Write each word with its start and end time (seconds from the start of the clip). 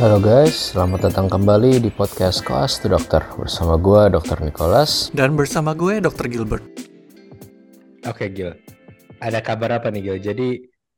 Halo 0.00 0.16
guys, 0.16 0.72
selamat 0.72 1.12
datang 1.12 1.28
kembali 1.28 1.76
di 1.76 1.92
podcast 1.92 2.40
Koas 2.40 2.80
to 2.80 2.88
Dokter 2.88 3.20
bersama 3.36 3.76
gue 3.76 4.08
Dr. 4.08 4.40
Nicholas. 4.48 5.12
Dan 5.12 5.36
bersama 5.36 5.76
gue 5.76 6.00
Dr. 6.00 6.24
Gilbert. 6.24 6.64
Oke 8.08 8.32
Gil, 8.32 8.56
ada 9.20 9.44
kabar 9.44 9.76
apa 9.76 9.92
nih 9.92 10.00
Gil? 10.00 10.18
Jadi 10.24 10.48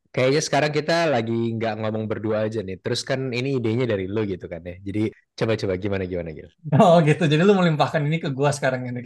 kayaknya 0.06 0.38
sekarang 0.38 0.70
kita 0.70 1.10
lagi 1.10 1.34
nggak 1.34 1.82
ngomong 1.82 2.06
berdua 2.06 2.46
aja 2.46 2.62
nih. 2.62 2.78
Terus 2.78 3.02
kan 3.02 3.34
ini 3.34 3.58
idenya 3.58 3.90
dari 3.90 4.06
lu 4.06 4.22
gitu 4.22 4.46
kan 4.46 4.62
ya. 4.62 4.78
Jadi 4.78 5.10
coba-coba 5.34 5.74
gimana 5.82 6.06
gimana 6.06 6.30
Gil? 6.30 6.46
Oh 6.78 7.02
gitu, 7.02 7.26
jadi 7.26 7.42
lu 7.42 7.58
melimpahkan 7.58 8.06
ini 8.06 8.22
ke 8.22 8.30
gue 8.30 8.50
sekarang 8.54 8.86
ini. 8.86 9.02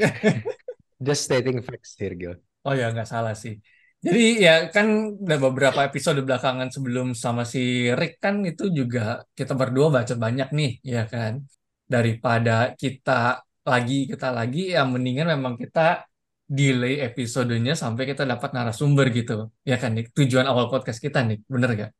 Just 1.01 1.25
stating 1.25 1.65
facts 1.65 1.97
here 1.97 2.13
Gil. 2.13 2.37
Oh 2.69 2.77
ya 2.77 2.93
nggak 2.93 3.09
salah 3.09 3.33
sih. 3.33 3.65
Jadi 4.07 4.27
ya 4.39 4.71
kan 4.71 5.19
udah 5.19 5.39
beberapa 5.51 5.81
episode 5.83 6.23
belakangan 6.23 6.71
sebelum 6.71 7.11
sama 7.19 7.43
si 7.43 7.91
Rick 7.91 8.23
kan 8.23 8.39
itu 8.47 8.71
juga 8.71 9.27
kita 9.35 9.59
berdua 9.59 9.91
baca 9.91 10.15
banyak 10.15 10.49
nih 10.55 10.73
ya 10.87 11.11
kan. 11.11 11.43
Daripada 11.91 12.71
kita 12.79 13.43
lagi 13.67 14.07
kita 14.07 14.31
lagi 14.31 14.71
ya 14.79 14.87
mendingan 14.87 15.35
memang 15.35 15.59
kita 15.59 16.07
delay 16.47 17.03
episodenya 17.03 17.75
sampai 17.75 18.07
kita 18.07 18.23
dapat 18.23 18.55
narasumber 18.55 19.11
gitu. 19.11 19.51
Ya 19.67 19.75
kan 19.83 19.99
nih 19.99 20.07
tujuan 20.15 20.47
awal 20.47 20.71
podcast 20.71 21.03
kita 21.03 21.27
nih, 21.27 21.43
bener 21.51 21.71
gak? 21.75 21.91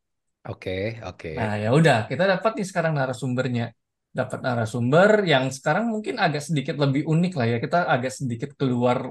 Oke, 0.47 1.03
oke. 1.03 1.35
Nah 1.35 1.59
ya 1.59 1.75
udah 1.75 2.07
kita 2.07 2.23
dapat 2.39 2.63
nih 2.63 2.67
sekarang 2.71 2.95
narasumbernya. 2.95 3.75
Dapat 4.15 4.41
narasumber 4.47 5.27
yang 5.27 5.51
sekarang 5.51 5.91
mungkin 5.93 6.23
agak 6.23 6.41
sedikit 6.41 6.79
lebih 6.79 7.03
unik 7.05 7.33
lah 7.35 7.47
ya. 7.51 7.59
Kita 7.59 7.91
agak 7.91 8.15
sedikit 8.15 8.55
keluar 8.55 9.11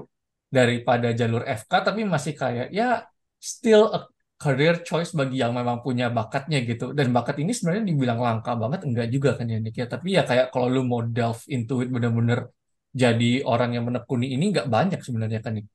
daripada 0.58 1.08
jalur 1.20 1.42
FK 1.60 1.72
tapi 1.86 2.00
masih 2.14 2.32
kayak 2.40 2.66
ya 2.78 3.04
still 3.36 3.84
a 3.96 4.00
career 4.36 4.84
choice 4.84 5.16
bagi 5.16 5.40
yang 5.40 5.52
memang 5.56 5.80
punya 5.80 6.06
bakatnya 6.12 6.58
gitu. 6.64 6.92
Dan 6.92 7.12
bakat 7.16 7.36
ini 7.42 7.52
sebenarnya 7.56 7.84
dibilang 7.88 8.20
langka 8.20 8.52
banget 8.62 8.80
enggak 8.88 9.08
juga 9.14 9.30
kan 9.38 9.46
ya 9.52 9.58
Nick 9.64 9.76
ya. 9.80 9.86
Tapi 9.88 10.08
ya 10.16 10.22
kayak 10.28 10.46
kalau 10.52 10.68
lu 10.68 10.82
mau 10.84 11.00
delve 11.00 11.42
into 11.48 11.80
it 11.84 11.88
bener-bener 11.88 12.52
jadi 12.96 13.44
orang 13.44 13.76
yang 13.76 13.84
menekuni 13.88 14.32
ini 14.36 14.44
nggak 14.52 14.68
banyak 14.68 15.00
sebenarnya 15.00 15.40
kan 15.44 15.52
Nick. 15.56 15.66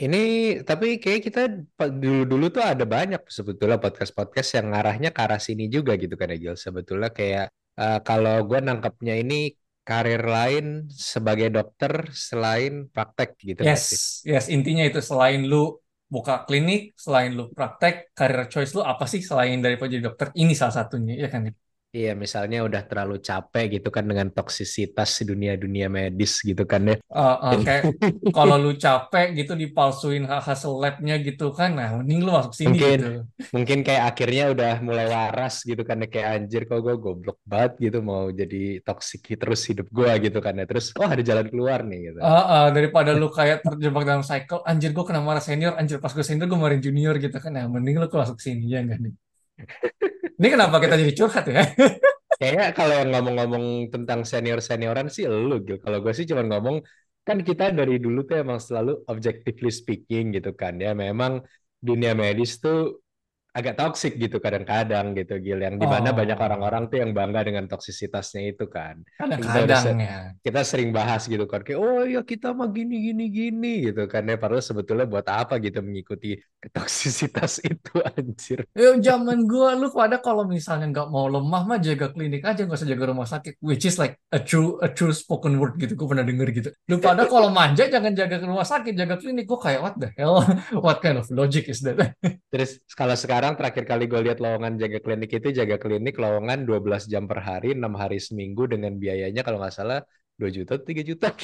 Ini 0.00 0.22
tapi 0.64 0.96
kayak 0.96 1.20
kita 1.28 1.42
dulu-dulu 1.76 2.46
tuh 2.56 2.64
ada 2.64 2.84
banyak 2.88 3.20
sebetulnya 3.28 3.76
podcast-podcast 3.76 4.48
yang 4.56 4.66
ngarahnya 4.72 5.10
ke 5.12 5.20
arah 5.20 5.42
sini 5.42 5.68
juga 5.68 5.92
gitu 6.00 6.14
kan 6.16 6.32
ya 6.32 6.38
Gil. 6.40 6.56
Sebetulnya 6.56 7.10
kayak 7.12 7.46
uh, 7.76 7.98
kalau 8.00 8.40
gue 8.48 8.58
nangkapnya 8.64 9.14
ini 9.20 9.52
karir 9.88 10.22
lain 10.22 10.86
sebagai 10.92 11.48
dokter 11.50 11.92
selain 12.12 12.86
praktek 12.92 13.34
gitu 13.40 13.60
nggak 13.64 13.80
sih? 13.80 13.98
yes 13.98 14.22
yes 14.28 14.46
intinya 14.52 14.84
itu 14.86 15.00
selain 15.00 15.40
lu 15.50 15.80
buka 16.10 16.42
klinik 16.46 16.92
selain 16.98 17.30
lu 17.38 17.48
praktek 17.54 18.10
career 18.18 18.44
choice 18.50 18.72
lu 18.76 18.82
apa 18.82 19.04
sih 19.06 19.22
selain 19.22 19.58
daripada 19.62 19.88
jadi 19.94 20.04
dokter 20.10 20.28
ini 20.34 20.52
salah 20.58 20.74
satunya 20.82 21.14
ya 21.22 21.28
kan 21.30 21.46
Iya, 21.90 22.14
misalnya 22.14 22.62
udah 22.62 22.86
terlalu 22.86 23.18
capek 23.18 23.82
gitu 23.82 23.90
kan 23.90 24.06
dengan 24.06 24.30
toksisitas 24.30 25.26
dunia-dunia 25.26 25.90
medis 25.90 26.38
gitu 26.38 26.62
kan 26.62 26.86
ya. 26.86 26.96
Uh, 27.10 27.34
uh, 27.50 27.52
kayak 27.66 27.98
kalau 28.30 28.62
lu 28.62 28.78
capek 28.78 29.34
gitu 29.34 29.58
dipalsuin 29.58 30.22
hasil 30.22 30.70
labnya 30.70 31.18
gitu 31.18 31.50
kan, 31.50 31.74
nah 31.74 31.98
mending 31.98 32.22
lu 32.22 32.30
masuk 32.30 32.54
sini 32.54 32.78
Mungkin 32.78 32.98
gitu. 33.02 33.10
mungkin 33.50 33.78
kayak 33.82 34.14
akhirnya 34.14 34.44
udah 34.54 34.72
mulai 34.86 35.10
waras 35.10 35.66
gitu 35.66 35.82
kan 35.82 35.98
ya. 35.98 36.06
kayak 36.06 36.28
anjir 36.38 36.62
kok 36.70 36.78
gue 36.78 36.94
goblok 36.94 37.42
banget 37.42 37.90
gitu 37.90 37.98
mau 38.06 38.30
jadi 38.30 38.78
toksik 38.86 39.34
terus 39.34 39.66
hidup 39.66 39.90
gue 39.90 40.30
gitu 40.30 40.38
kan 40.38 40.62
ya. 40.62 40.70
Terus 40.70 40.94
oh 40.94 41.10
ada 41.10 41.26
jalan 41.26 41.50
keluar 41.50 41.82
nih 41.82 42.14
gitu. 42.14 42.18
Uh, 42.22 42.30
uh, 42.30 42.66
daripada 42.70 43.18
lu 43.18 43.34
kayak 43.34 43.66
terjebak 43.66 44.06
dalam 44.06 44.22
cycle, 44.22 44.62
anjir 44.62 44.94
gue 44.94 45.02
kena 45.02 45.26
marah 45.26 45.42
senior, 45.42 45.74
anjir 45.74 45.98
pas 45.98 46.14
gue 46.14 46.22
senior 46.22 46.46
gue 46.46 46.54
marahin 46.54 46.78
junior 46.78 47.18
gitu 47.18 47.34
kan, 47.42 47.50
nah 47.50 47.66
mending 47.66 47.98
lu 47.98 48.06
masuk 48.06 48.38
sini 48.38 48.78
ya 48.78 48.78
enggak 48.78 49.02
nih. 49.02 49.14
Ini 50.40 50.48
kenapa 50.56 50.80
kita 50.80 50.96
jadi 50.96 51.12
curhat 51.12 51.44
ya? 51.52 51.60
Kayaknya 52.40 52.66
kalau 52.72 52.94
yang 52.96 53.10
ngomong-ngomong 53.12 53.64
tentang 53.92 54.24
senior-senioran 54.24 55.12
sih 55.12 55.28
lu 55.28 55.60
gitu. 55.60 55.76
Kalau 55.84 56.00
gue 56.00 56.12
sih 56.16 56.24
cuma 56.24 56.40
ngomong 56.48 56.80
kan 57.28 57.44
kita 57.44 57.68
dari 57.76 58.00
dulu 58.00 58.24
tuh 58.24 58.40
emang 58.40 58.56
selalu 58.56 59.04
objectively 59.04 59.68
speaking 59.68 60.32
gitu 60.32 60.56
kan 60.56 60.80
ya. 60.80 60.96
Memang 60.96 61.44
dunia 61.76 62.16
medis 62.16 62.56
tuh 62.56 63.04
agak 63.50 63.74
toksik 63.78 64.16
gitu 64.16 64.38
kadang-kadang 64.38 65.14
gitu 65.14 65.38
Gil. 65.38 65.60
Yang 65.62 65.76
di 65.82 65.86
mana 65.86 66.10
banyak 66.10 66.38
Oh, 66.40 66.46
orang-orang 66.48 66.88
tuh 66.88 66.98
yang 67.04 67.12
bangga 67.12 67.44
dengan 67.44 67.64
toksisitasnya 67.68 68.56
itu 68.56 68.64
kan. 68.70 69.04
Kadang-kadang 69.20 69.84
ya. 70.00 70.18
kita 70.40 70.60
sering 70.64 70.88
bahas 70.88 71.28
gitu 71.28 71.44
kan 71.44 71.60
kayak 71.60 71.76
oh 71.76 72.08
ya 72.08 72.24
kita 72.24 72.56
mah 72.56 72.72
gini 72.72 73.12
gini 73.12 73.24
gini 73.28 73.72
gitu 73.90 74.08
kan. 74.08 74.24
Ya 74.24 74.40
padahal 74.40 74.64
sebetulnya 74.64 75.04
buat 75.04 75.28
apa 75.28 75.60
gitu 75.60 75.84
mengikuti 75.84 76.38
toksisitas 76.76 77.60
itu 77.60 77.94
anjir. 78.16 78.64
Ya 78.72 78.96
zaman 78.96 79.44
gua 79.44 79.76
lu 79.76 79.92
pada 79.92 80.16
kalau 80.22 80.48
misalnya 80.48 80.88
nggak 80.88 81.08
mau 81.12 81.28
lemah 81.28 81.62
mah 81.66 81.78
jaga 81.82 82.08
klinik 82.08 82.40
aja 82.46 82.64
nggak 82.64 82.78
usah 82.80 82.88
jaga 82.88 83.04
rumah 83.12 83.28
sakit. 83.28 83.60
Which 83.60 83.84
is 83.84 84.00
like 84.00 84.16
a 84.32 84.40
true 84.40 84.80
a 84.80 84.88
true 84.88 85.12
spoken 85.12 85.60
word 85.60 85.76
gitu 85.76 85.92
gua 85.98 86.16
pernah 86.16 86.24
denger 86.24 86.48
gitu. 86.56 86.70
Lu 86.88 87.02
pada 87.02 87.28
kalau 87.28 87.52
manja 87.52 87.84
jangan 87.84 88.16
jaga 88.16 88.40
rumah 88.40 88.64
sakit 88.64 88.96
jaga 88.96 89.20
klinik. 89.20 89.44
Gua 89.44 89.60
kayak 89.60 89.80
what 89.84 89.94
the 89.98 90.08
hell? 90.16 90.40
What 90.84 91.02
kind 91.04 91.20
of 91.20 91.28
logic 91.28 91.68
is 91.68 91.84
that? 91.84 92.16
Terus 92.48 92.80
kalau 92.96 93.12
sekarang 93.12 93.39
terakhir 93.56 93.84
kali 93.90 94.04
gue 94.10 94.20
lihat 94.26 94.38
lowongan 94.44 94.76
jaga 94.76 94.98
klinik 95.04 95.30
itu 95.32 95.48
jaga 95.56 95.76
klinik 95.80 96.14
lowongan 96.20 96.68
12 96.68 97.08
jam 97.12 97.24
per 97.30 97.40
hari, 97.40 97.72
6 97.72 97.94
hari 97.96 98.18
seminggu 98.20 98.68
dengan 98.68 98.92
biayanya 99.00 99.40
kalau 99.46 99.58
nggak 99.60 99.74
salah 99.74 99.98
2 100.36 100.50
juta, 100.52 100.76
3 100.76 101.00
juta. 101.00 101.28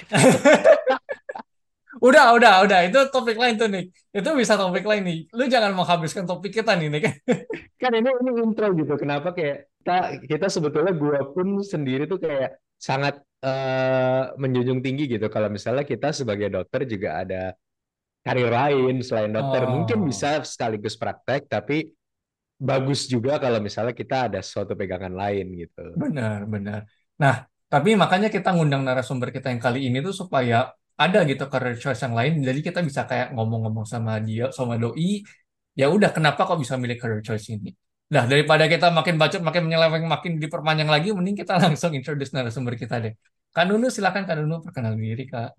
udah 1.97 2.37
udah 2.37 2.69
udah 2.69 2.81
itu 2.85 3.01
topik 3.09 3.41
lain 3.41 3.57
tuh 3.57 3.73
nih 3.73 3.89
itu 4.13 4.31
bisa 4.37 4.53
topik 4.61 4.85
lain 4.85 5.01
nih 5.01 5.19
lu 5.33 5.49
jangan 5.49 5.73
menghabiskan 5.73 6.29
topik 6.29 6.53
kita 6.53 6.77
nih 6.77 6.93
nih 6.93 7.03
Kan 7.81 7.93
ini 7.93 8.09
ini 8.09 8.31
intro 8.41 8.73
gitu. 8.73 8.95
Kenapa 8.97 9.37
kayak 9.37 9.69
kita 9.81 9.97
kita 10.25 10.47
sebetulnya 10.49 10.93
gue 10.97 11.19
pun 11.37 11.61
sendiri 11.61 12.09
tuh 12.09 12.19
kayak 12.25 12.57
sangat 12.81 13.21
eh, 13.45 14.23
menjunjung 14.41 14.81
tinggi 14.81 15.05
gitu. 15.13 15.29
Kalau 15.29 15.49
misalnya 15.53 15.85
kita 15.85 16.09
sebagai 16.17 16.49
dokter 16.49 16.89
juga 16.89 17.21
ada 17.21 17.53
karir 18.27 18.51
lain 18.51 18.95
selain 19.07 19.31
dokter. 19.31 19.63
Mungkin 19.71 19.99
oh 20.03 20.05
bisa 20.11 20.43
sekaligus 20.43 20.99
praktek, 20.99 21.47
tapi 21.47 21.87
bagus 22.59 23.07
juga 23.07 23.39
kalau 23.39 23.63
misalnya 23.63 23.95
kita 23.95 24.27
ada 24.27 24.41
suatu 24.43 24.75
pegangan 24.75 25.15
lain 25.15 25.55
gitu. 25.55 25.95
Benar, 25.95 26.51
benar. 26.51 26.81
Nah, 27.23 27.47
tapi 27.71 27.95
makanya 27.95 28.27
kita 28.27 28.51
ngundang 28.51 28.83
narasumber 28.83 29.31
kita 29.31 29.55
yang 29.55 29.63
kali 29.63 29.87
ini 29.87 30.03
tuh 30.03 30.11
supaya 30.11 30.75
ada 30.99 31.19
gitu 31.29 31.47
career 31.47 31.79
choice 31.79 32.03
yang 32.03 32.19
lain. 32.19 32.43
Jadi 32.43 32.61
kita 32.67 32.83
bisa 32.83 33.07
kayak 33.07 33.31
ngomong-ngomong 33.37 33.87
sama 33.87 34.19
dia, 34.19 34.51
sama 34.51 34.75
doi. 34.75 35.23
Ya 35.77 35.87
udah, 35.93 36.11
kenapa 36.11 36.49
kok 36.49 36.59
bisa 36.59 36.75
milih 36.81 36.97
career 36.99 37.23
choice 37.23 37.53
ini? 37.53 37.71
Nah, 38.07 38.25
daripada 38.25 38.65
kita 38.71 38.89
makin 38.95 39.15
bacot, 39.21 39.43
makin 39.45 39.63
menyeleweng, 39.69 40.05
makin 40.09 40.33
diperpanjang 40.43 40.89
lagi, 40.89 41.13
mending 41.13 41.37
kita 41.37 41.55
langsung 41.63 41.93
introduce 41.93 42.33
narasumber 42.33 42.75
kita 42.75 42.99
deh. 43.05 43.13
Kak 43.53 43.65
Nunu, 43.69 43.93
silakan 43.93 44.25
Kak 44.25 44.37
Nunu 44.41 44.65
perkenalkan 44.65 45.01
diri, 45.01 45.25
Kak. 45.29 45.53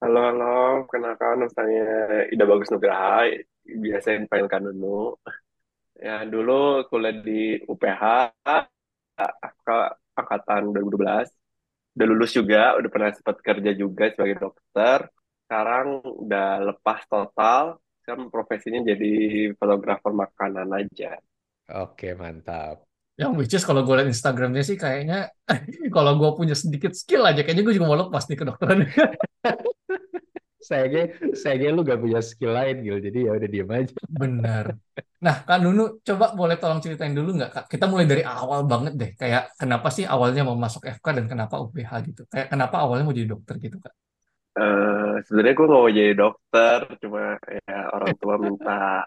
Halo, 0.00 0.18
halo, 0.28 0.44
kenalkan 0.90 1.44
nama 1.44 1.52
saya 1.52 1.84
Ida 2.32 2.44
Bagus 2.50 2.72
Nugraha, 2.72 3.28
biasa 3.84 4.06
dipanggil 4.24 4.48
Kak 4.52 4.60
Nunu. 4.64 5.12
Ya, 6.06 6.24
dulu 6.32 6.52
kuliah 6.88 7.14
di 7.26 7.40
UPH, 7.72 8.02
Ak- 9.20 9.96
angkatan 10.20 10.62
2012. 10.72 11.28
Udah 11.96 12.06
lulus 12.10 12.30
juga, 12.38 12.62
udah 12.78 12.90
pernah 12.94 13.10
sempat 13.12 13.36
kerja 13.44 13.70
juga 13.76 14.04
sebagai 14.12 14.36
dokter. 14.44 14.98
Sekarang 15.44 15.86
udah 16.24 16.48
lepas 16.72 17.00
total, 17.10 17.64
sekarang 18.00 18.32
profesinya 18.34 18.80
jadi 18.90 19.12
fotografer 19.60 20.12
makanan 20.16 20.68
aja. 20.80 21.20
Oke, 21.70 22.16
mantap. 22.18 22.82
Yang 23.20 23.32
which 23.36 23.54
is 23.54 23.64
kalau 23.68 23.84
gue 23.84 23.94
liat 24.00 24.08
Instagramnya 24.08 24.64
sih 24.64 24.80
kayaknya 24.80 25.28
kalau 25.94 26.16
gue 26.16 26.30
punya 26.38 26.56
sedikit 26.56 26.96
skill 26.96 27.22
aja, 27.28 27.44
kayaknya 27.44 27.62
gue 27.66 27.74
juga 27.76 27.88
mau 27.90 28.00
lepas 28.00 28.24
nih 28.26 28.38
ke 28.40 28.44
dokteran. 28.48 28.78
Sayangnya, 30.60 31.02
sayangnya 31.32 31.70
lu 31.72 31.80
gak 31.88 32.00
punya 32.04 32.20
skill 32.20 32.52
lain, 32.52 32.76
Gil. 32.84 32.98
Jadi 33.00 33.18
ya 33.26 33.32
udah 33.38 33.48
diem 33.48 33.70
aja. 33.72 33.96
Benar. 34.22 34.64
Nah, 35.24 35.36
Kak 35.48 35.58
Nunu, 35.62 36.00
coba 36.06 36.26
boleh 36.36 36.56
tolong 36.60 36.80
ceritain 36.84 37.12
dulu 37.12 37.30
nggak, 37.36 37.50
Kak? 37.56 37.64
Kita 37.72 37.84
mulai 37.90 38.06
dari 38.08 38.22
awal 38.24 38.64
banget 38.64 38.92
deh. 39.00 39.10
Kayak 39.20 39.52
kenapa 39.60 39.88
sih 39.92 40.04
awalnya 40.04 40.42
mau 40.48 40.56
masuk 40.56 40.82
FK 40.84 41.06
dan 41.16 41.26
kenapa 41.32 41.54
UPH 41.64 41.92
gitu? 42.08 42.22
Kayak 42.32 42.48
kenapa 42.52 42.76
awalnya 42.84 43.04
mau 43.08 43.16
jadi 43.16 43.28
dokter 43.28 43.56
gitu, 43.60 43.76
Kak? 43.84 43.94
Eh 44.60 45.14
sebenarnya 45.26 45.54
gue 45.58 45.66
nggak 45.70 45.82
mau 45.84 45.92
jadi 45.98 46.12
dokter, 46.22 46.78
cuma 47.02 47.20
ya 47.68 47.78
orang 47.94 48.12
tua 48.20 48.34
minta 48.46 49.06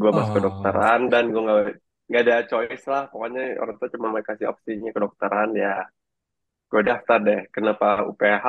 gue 0.00 0.10
masuk 0.16 0.32
Oh, 0.32 0.36
kedokteran 0.36 1.00
dan 1.12 1.24
gue 1.32 1.42
nggak 1.46 1.60
nggak 2.08 2.22
ada 2.24 2.36
choice 2.50 2.84
lah 2.92 3.02
pokoknya 3.10 3.58
orang 3.62 3.76
tua 3.78 3.88
cuma 3.94 4.06
mau 4.12 4.22
kasih 4.22 4.46
opsinya 4.52 4.90
kedokteran 4.94 5.50
ya 5.56 5.72
gue 6.70 6.82
daftar 6.90 7.18
deh 7.28 7.40
kenapa 7.54 7.86
UPH 8.10 8.46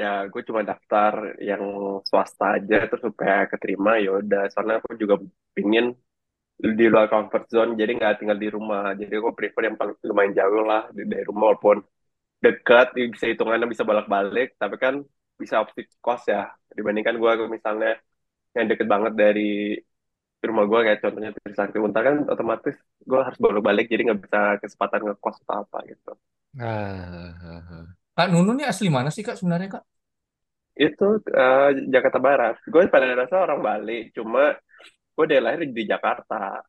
ya 0.00 0.06
gue 0.30 0.42
cuma 0.48 0.60
daftar 0.62 1.12
yang 1.42 1.62
swasta 2.08 2.44
aja 2.58 2.76
terus 2.88 3.02
UPH 3.08 3.50
keterima 3.52 3.90
ya 4.04 4.10
udah. 4.20 4.42
Soalnya 4.52 4.74
aku 4.80 4.94
juga 5.02 5.14
pingin 5.56 5.86
di 6.78 6.84
luar 6.92 7.06
comfort 7.12 7.44
zone 7.54 7.72
jadi 7.80 7.90
nggak 7.98 8.14
tinggal 8.22 8.38
di 8.44 8.48
rumah. 8.56 8.94
Jadi 9.00 9.12
aku 9.18 9.30
prefer 9.38 9.62
yang 9.68 9.76
paling 9.80 9.96
lumayan 10.08 10.32
jauh 10.38 10.62
lah 10.70 10.82
dari 10.94 11.24
rumah 11.28 11.44
walaupun 11.54 11.78
dekat 12.44 12.86
bisa 13.14 13.26
hitungannya 13.32 13.66
bisa 13.72 13.84
bolak-balik. 13.88 14.48
Tapi 14.62 14.76
kan 14.84 14.94
bisa 15.40 15.62
opsi 15.64 15.80
kos 16.04 16.22
ya. 16.30 16.50
Dibandingkan 16.76 17.16
gue 17.22 17.32
misalnya 17.56 17.90
yang 18.56 18.66
deket 18.70 18.88
banget 18.94 19.12
dari 19.16 19.76
rumah 20.42 20.64
gue 20.70 20.80
kayak 20.86 21.00
contohnya 21.04 21.30
Trisakti 21.38 21.78
Untar 21.78 22.02
kan 22.08 22.16
otomatis 22.26 22.76
gue 23.10 23.20
harus 23.26 23.38
baru 23.38 23.60
balik 23.62 23.86
jadi 23.92 24.02
nggak 24.10 24.20
bisa 24.26 24.40
kesempatan 24.62 25.00
ngekos 25.06 25.36
atau 25.46 25.54
apa 25.62 25.78
gitu. 25.90 26.12
Ah, 26.58 27.34
ah, 27.42 27.62
ah. 27.70 28.01
Kak 28.16 28.28
Nunu 28.32 28.50
nih 28.56 28.66
asli 28.72 28.88
mana 28.96 29.10
sih 29.14 29.22
Kak 29.26 29.36
sebenarnya 29.38 29.68
Kak? 29.74 29.82
itu 30.72 31.04
eh, 31.36 31.68
Jakarta 31.94 32.18
Barat 32.26 32.54
gue 32.64 32.82
pada 32.88 33.04
dasarnya 33.12 33.44
orang 33.46 33.60
Bali 33.66 33.92
cuma 34.16 34.42
gue 35.16 35.26
dari 35.30 35.42
lahir 35.44 35.60
di 35.68 35.84
Jakarta 35.92 36.60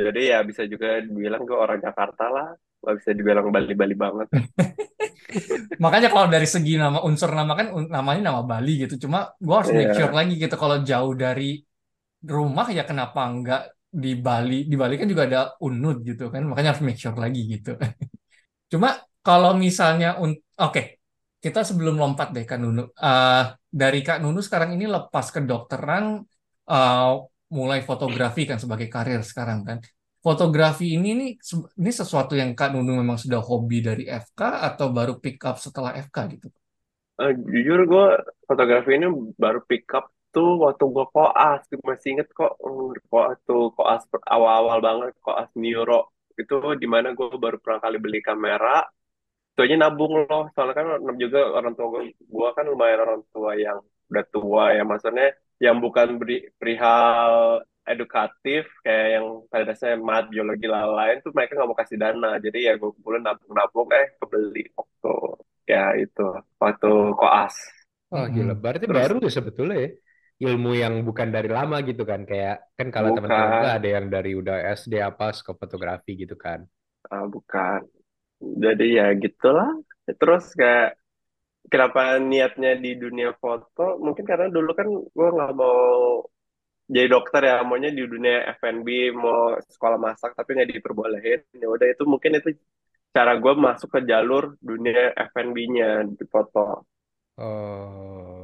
jadi 0.00 0.20
ya 0.32 0.38
bisa 0.48 0.62
juga 0.72 1.00
dibilang 1.06 1.42
gue 1.48 1.56
orang 1.64 1.80
Jakarta 1.86 2.24
lah 2.34 2.48
nggak 2.82 2.96
bisa 3.00 3.10
dibilang 3.18 3.46
Bali-Bali 3.54 3.94
banget 3.96 4.28
Makanya 5.82 6.08
kalau 6.14 6.28
dari 6.34 6.46
segi 6.54 6.72
nama 6.82 6.98
unsur 7.08 7.30
nama 7.38 7.52
kan 7.58 7.66
namanya 7.96 8.20
nama 8.32 8.40
Bali 8.50 8.70
gitu. 8.82 8.94
Cuma 9.04 9.18
gue 9.46 9.54
harus 9.58 9.72
make 9.76 9.92
Iya. 9.92 9.96
sure 9.96 10.12
lagi 10.18 10.32
gitu 10.42 10.54
kalau 10.62 10.76
jauh 10.90 11.12
dari 11.24 11.44
rumah 12.34 12.66
ya 12.76 12.82
kenapa 12.90 13.20
nggak 13.36 13.60
di 14.04 14.10
Bali? 14.26 14.54
Di 14.70 14.76
Bali 14.80 14.94
kan 15.00 15.08
juga 15.12 15.24
ada 15.28 15.40
Unud 15.66 15.96
gitu 16.08 16.24
kan. 16.34 16.42
Makanya 16.48 16.68
harus 16.76 16.84
make 16.86 17.00
sure 17.02 17.16
lagi 17.24 17.40
gitu. 17.52 17.70
Cuma 18.72 18.88
kalau 19.26 19.52
misalnya 19.58 20.08
un- 20.22 20.40
oke, 20.60 20.82
kita 21.40 21.60
sebelum 21.62 22.00
lompat 22.00 22.32
deh 22.32 22.44
Kak 22.48 22.58
Nunu. 22.58 22.90
Eh, 22.92 23.44
dari 23.68 24.00
Kak 24.00 24.18
Nunu 24.24 24.40
sekarang 24.40 24.74
ini 24.76 24.88
lepas 24.88 25.28
kedokteran 25.30 26.24
eh, 26.68 27.12
mulai 27.52 27.80
fotografi 27.86 28.42
kan 28.48 28.58
sebagai 28.58 28.88
karir 28.90 29.22
sekarang 29.22 29.62
kan. 29.62 29.78
Fotografi 30.18 30.98
ini 30.98 31.14
nih 31.14 31.30
ini 31.78 31.92
sesuatu 31.94 32.34
yang 32.34 32.56
Kak 32.58 32.74
Nunu 32.74 32.98
memang 32.98 33.14
sudah 33.14 33.38
hobi 33.38 33.78
dari 33.78 34.10
FK 34.10 34.40
atau 34.74 34.90
baru 34.90 35.22
pick 35.22 35.38
up 35.46 35.60
setelah 35.62 35.94
FK 35.94 36.16
gitu? 36.34 36.48
Eh, 37.16 37.32
jujur 37.32 37.80
gue 37.88 38.06
fotografi 38.44 38.98
ini 38.98 39.08
baru 39.38 39.64
pick 39.64 39.88
up 39.96 40.12
tuh 40.36 40.60
waktu 40.60 40.84
gue 40.84 41.06
koas 41.16 41.64
masih 41.80 42.18
inget 42.18 42.28
kok 42.36 42.60
mm, 42.60 43.08
waktu 43.08 43.56
koas 43.72 44.04
awal-awal 44.28 44.84
banget 44.84 45.16
koas 45.24 45.48
neuro 45.56 46.12
itu 46.36 46.60
di 46.76 46.84
mana 46.84 47.16
gue 47.16 47.32
baru 47.40 47.56
pertama 47.56 47.80
kali 47.88 47.96
beli 47.96 48.20
kamera 48.20 48.84
itu 49.56 49.60
aja 49.64 49.76
nabung 49.80 50.12
loh 50.28 50.42
soalnya 50.52 50.74
kan 50.76 50.86
juga 51.16 51.38
orang 51.56 51.72
tua 51.76 51.86
gue 51.96 52.02
gue 52.34 52.48
kan 52.56 52.64
lumayan 52.68 53.00
orang 53.08 53.20
tua 53.32 53.50
yang 53.56 53.78
udah 54.12 54.24
tua 54.28 54.64
ya 54.76 54.82
maksudnya 54.84 55.32
yang 55.64 55.76
bukan 55.80 56.20
beri, 56.20 56.52
perihal 56.60 57.64
edukatif 57.88 58.68
kayak 58.84 59.06
yang 59.16 59.26
pada 59.48 59.64
dasarnya 59.72 59.96
mat 60.04 60.24
biologi 60.28 60.66
lain-lain 60.68 61.16
tuh 61.24 61.32
mereka 61.32 61.56
nggak 61.56 61.68
mau 61.70 61.78
kasih 61.80 61.96
dana 62.02 62.28
jadi 62.44 62.58
ya 62.68 62.72
gue 62.76 62.90
kumpulin 62.94 63.22
nabung-nabung 63.24 63.88
eh 63.96 64.06
kebeli 64.20 64.62
waktu 64.76 65.08
ya 65.72 65.96
itu 66.04 66.22
waktu 66.60 66.88
koas 67.16 67.56
Oh 68.14 68.24
gila, 68.34 68.52
Mm-mm. 68.52 68.62
berarti 68.62 68.86
Terus, 68.86 68.98
baru 68.98 69.14
ya 69.26 69.30
sebetulnya 69.38 69.76
ya. 69.84 69.88
Ilmu 70.44 70.70
yang 70.82 70.94
bukan 71.08 71.28
dari 71.34 71.48
lama 71.56 71.76
gitu 71.88 72.02
kan. 72.10 72.20
Kayak 72.30 72.54
kan 72.78 72.88
kalau 72.94 73.10
teman-teman 73.16 73.50
ada 73.76 73.88
yang 73.96 74.06
dari 74.14 74.30
udah 74.40 74.56
SD 74.78 74.94
apa 75.08 75.24
suka 75.38 75.52
fotografi 75.60 76.10
gitu 76.22 76.34
kan. 76.44 76.60
ah, 77.10 77.24
bukan 77.32 77.80
jadi 78.40 78.86
ya 78.98 79.06
gitulah. 79.22 79.70
Terus 80.20 80.44
kayak 80.54 81.00
kenapa 81.72 82.00
niatnya 82.22 82.70
di 82.78 82.90
dunia 82.94 83.30
foto? 83.42 83.98
Mungkin 84.04 84.24
karena 84.30 84.46
dulu 84.56 84.70
kan 84.78 84.88
gue 85.16 85.28
nggak 85.36 85.52
mau 85.60 85.76
jadi 86.86 87.08
dokter 87.10 87.40
ya 87.50 87.56
maunya 87.66 87.90
di 87.90 88.02
dunia 88.06 88.46
F&B 88.62 88.88
mau 89.10 89.58
sekolah 89.58 89.98
masak 89.98 90.30
tapi 90.38 90.54
nggak 90.54 90.70
diperbolehin. 90.70 91.40
Ya 91.58 91.66
udah 91.74 91.86
itu 91.90 92.02
mungkin 92.06 92.38
itu 92.38 92.48
cara 93.14 93.32
gue 93.42 93.52
masuk 93.66 93.88
ke 93.94 94.00
jalur 94.10 94.54
dunia 94.60 95.10
F&B-nya 95.32 95.88
di 96.18 96.24
foto. 96.28 96.86
Oh. 97.36 98.35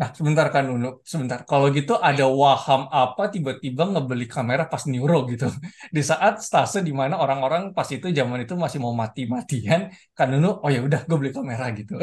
Nah, 0.00 0.08
sebentar 0.18 0.46
kan 0.54 0.66
Nunu, 0.66 0.88
sebentar. 1.06 1.38
Kalau 1.46 1.66
gitu 1.70 1.94
ada 2.08 2.24
waham 2.26 2.90
apa 2.90 3.22
tiba-tiba 3.34 3.82
ngebeli 3.92 4.26
kamera 4.26 4.66
pas 4.72 4.82
neuro 4.90 5.22
gitu. 5.30 5.46
Di 5.94 6.02
saat 6.10 6.42
stase 6.42 6.78
di 6.82 6.90
mana 6.90 7.14
orang-orang 7.22 7.62
pas 7.76 7.86
itu 7.94 8.06
zaman 8.18 8.42
itu 8.42 8.54
masih 8.58 8.78
mau 8.82 8.90
mati-matian, 9.02 9.80
kan 10.18 10.26
Nunu, 10.34 10.48
oh 10.64 10.70
ya 10.74 10.80
udah 10.86 11.00
gue 11.06 11.16
beli 11.20 11.30
kamera 11.30 11.64
gitu. 11.78 11.94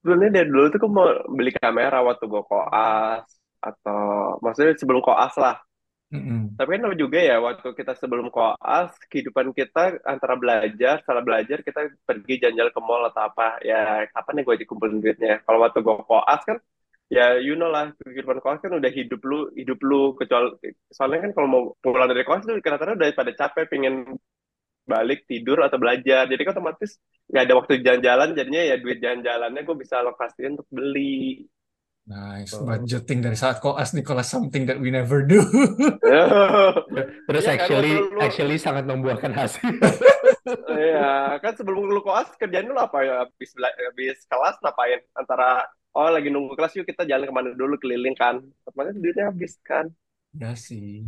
sebenarnya 0.00 0.30
dari 0.42 0.48
dulu 0.54 0.64
tuh 0.72 0.78
gue 0.82 0.90
mau 0.98 1.06
beli 1.36 1.50
kamera 1.58 1.96
waktu 2.06 2.24
gue 2.32 2.42
koas 2.50 3.24
atau 3.58 4.00
maksudnya 4.44 4.72
sebelum 4.78 5.02
koas 5.02 5.34
lah 5.42 5.56
Mm-mm. 6.12 6.56
Tapi 6.58 6.74
kan 6.74 6.90
juga 6.98 7.18
ya, 7.22 7.38
waktu 7.38 7.68
kita 7.78 7.94
sebelum 7.94 8.34
koas, 8.34 8.90
kehidupan 9.06 9.54
kita 9.54 10.02
antara 10.02 10.34
belajar, 10.34 10.98
setelah 11.06 11.22
belajar 11.22 11.62
kita 11.62 11.86
pergi 12.02 12.34
jalan-jalan 12.42 12.72
ke 12.74 12.80
mall 12.82 13.02
atau 13.06 13.22
apa. 13.30 13.62
Ya, 13.62 14.02
kapan 14.10 14.32
nih 14.42 14.44
gue 14.48 14.56
dikumpulin 14.66 14.98
duitnya? 14.98 15.32
Kalau 15.46 15.58
waktu 15.62 15.78
gue 15.86 15.94
koas 16.02 16.42
kan, 16.42 16.58
ya 17.08 17.40
you 17.40 17.56
know 17.56 17.68
lah, 17.68 17.92
kehidupan 17.98 18.40
koas 18.40 18.60
kan 18.60 18.72
udah 18.72 18.92
hidup 18.92 19.20
lu, 19.24 19.48
hidup 19.56 19.80
lu. 19.80 20.12
Kecuali, 20.14 20.54
soalnya 20.88 21.28
kan 21.28 21.32
kalau 21.32 21.48
mau 21.48 21.62
pulang 21.80 22.08
dari 22.08 22.24
koas 22.24 22.44
tuh 22.44 22.56
kadang-kadang 22.60 22.96
udah 23.00 23.08
pada 23.12 23.32
capek, 23.32 23.64
pengen 23.68 24.16
balik, 24.88 25.28
tidur, 25.28 25.60
atau 25.60 25.76
belajar. 25.76 26.24
Jadi 26.24 26.40
kan 26.48 26.56
otomatis 26.56 26.96
nggak 27.28 27.44
ada 27.44 27.54
waktu 27.56 27.72
jalan-jalan, 27.84 28.28
jadinya 28.32 28.62
ya 28.64 28.76
duit 28.80 29.00
jalan-jalannya 29.00 29.60
gue 29.60 29.76
bisa 29.76 30.00
alokasiin 30.00 30.56
untuk 30.56 30.68
beli. 30.72 31.44
Nice, 32.08 32.56
Oh. 32.56 32.64
budgeting 32.64 33.20
dari 33.20 33.36
saat 33.36 33.60
koas 33.60 33.92
Nicholas 33.92 34.32
something 34.32 34.64
that 34.64 34.80
we 34.80 34.88
never 34.88 35.20
do. 35.28 35.44
Terus 37.28 37.44
Iya 37.44 37.52
kan, 37.52 37.56
actually 37.60 37.92
lu- 37.92 38.16
actually 38.24 38.56
sangat 38.56 38.88
membuahkan 38.88 39.28
hasil. 39.36 39.68
Iya, 40.72 41.36
kan 41.44 41.52
sebelum 41.52 41.92
lu 41.92 42.00
koas 42.00 42.32
kerjaan 42.40 42.72
lu 42.72 42.80
apa 42.80 43.04
ya? 43.04 43.28
Habis, 43.28 43.52
habis 43.60 44.18
kelas 44.24 44.56
ngapain? 44.64 45.04
Antara 45.12 45.68
oh 45.98 46.10
lagi 46.14 46.30
nunggu 46.30 46.54
kelas 46.54 46.78
yuk 46.78 46.86
kita 46.86 47.02
jalan 47.02 47.26
ke 47.26 47.34
mana 47.34 47.50
dulu 47.58 47.74
keliling 47.82 48.14
kan. 48.14 48.38
Makanya 48.70 48.94
duitnya 48.94 49.24
habis 49.34 49.58
kan. 49.66 49.90
Ya 50.30 50.54
sih. 50.54 51.02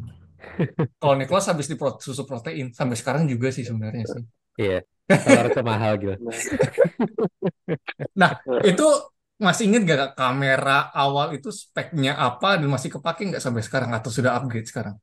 Kalau 0.99 1.15
Nicholas 1.15 1.47
habis 1.47 1.71
di 1.71 1.77
pro- 1.79 2.01
susu 2.03 2.27
protein 2.27 2.75
sampai 2.75 2.97
sekarang 2.99 3.31
juga 3.31 3.55
sih 3.55 3.63
sebenarnya 3.63 4.05
sih. 4.11 4.25
Iya. 4.59 4.83
Itu 5.47 5.63
mahal 5.63 5.93
gitu. 6.03 6.17
Nah, 8.19 8.43
itu 8.67 8.87
masih 9.41 9.73
inget 9.73 9.83
gak 9.89 10.19
kamera 10.19 10.93
awal 10.93 11.33
itu 11.33 11.49
speknya 11.49 12.19
apa 12.19 12.61
dan 12.61 12.69
masih 12.69 12.93
kepake 12.93 13.25
nggak 13.31 13.41
sampai 13.41 13.65
sekarang 13.65 13.91
atau 13.97 14.13
sudah 14.13 14.37
upgrade 14.37 14.69
sekarang? 14.69 15.01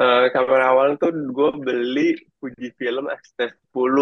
Eh, 0.00 0.26
kamera 0.32 0.72
awal 0.72 0.96
tuh 0.96 1.12
gue 1.12 1.50
beli 1.60 2.16
Fujifilm 2.40 3.08
X-T10. 3.08 3.96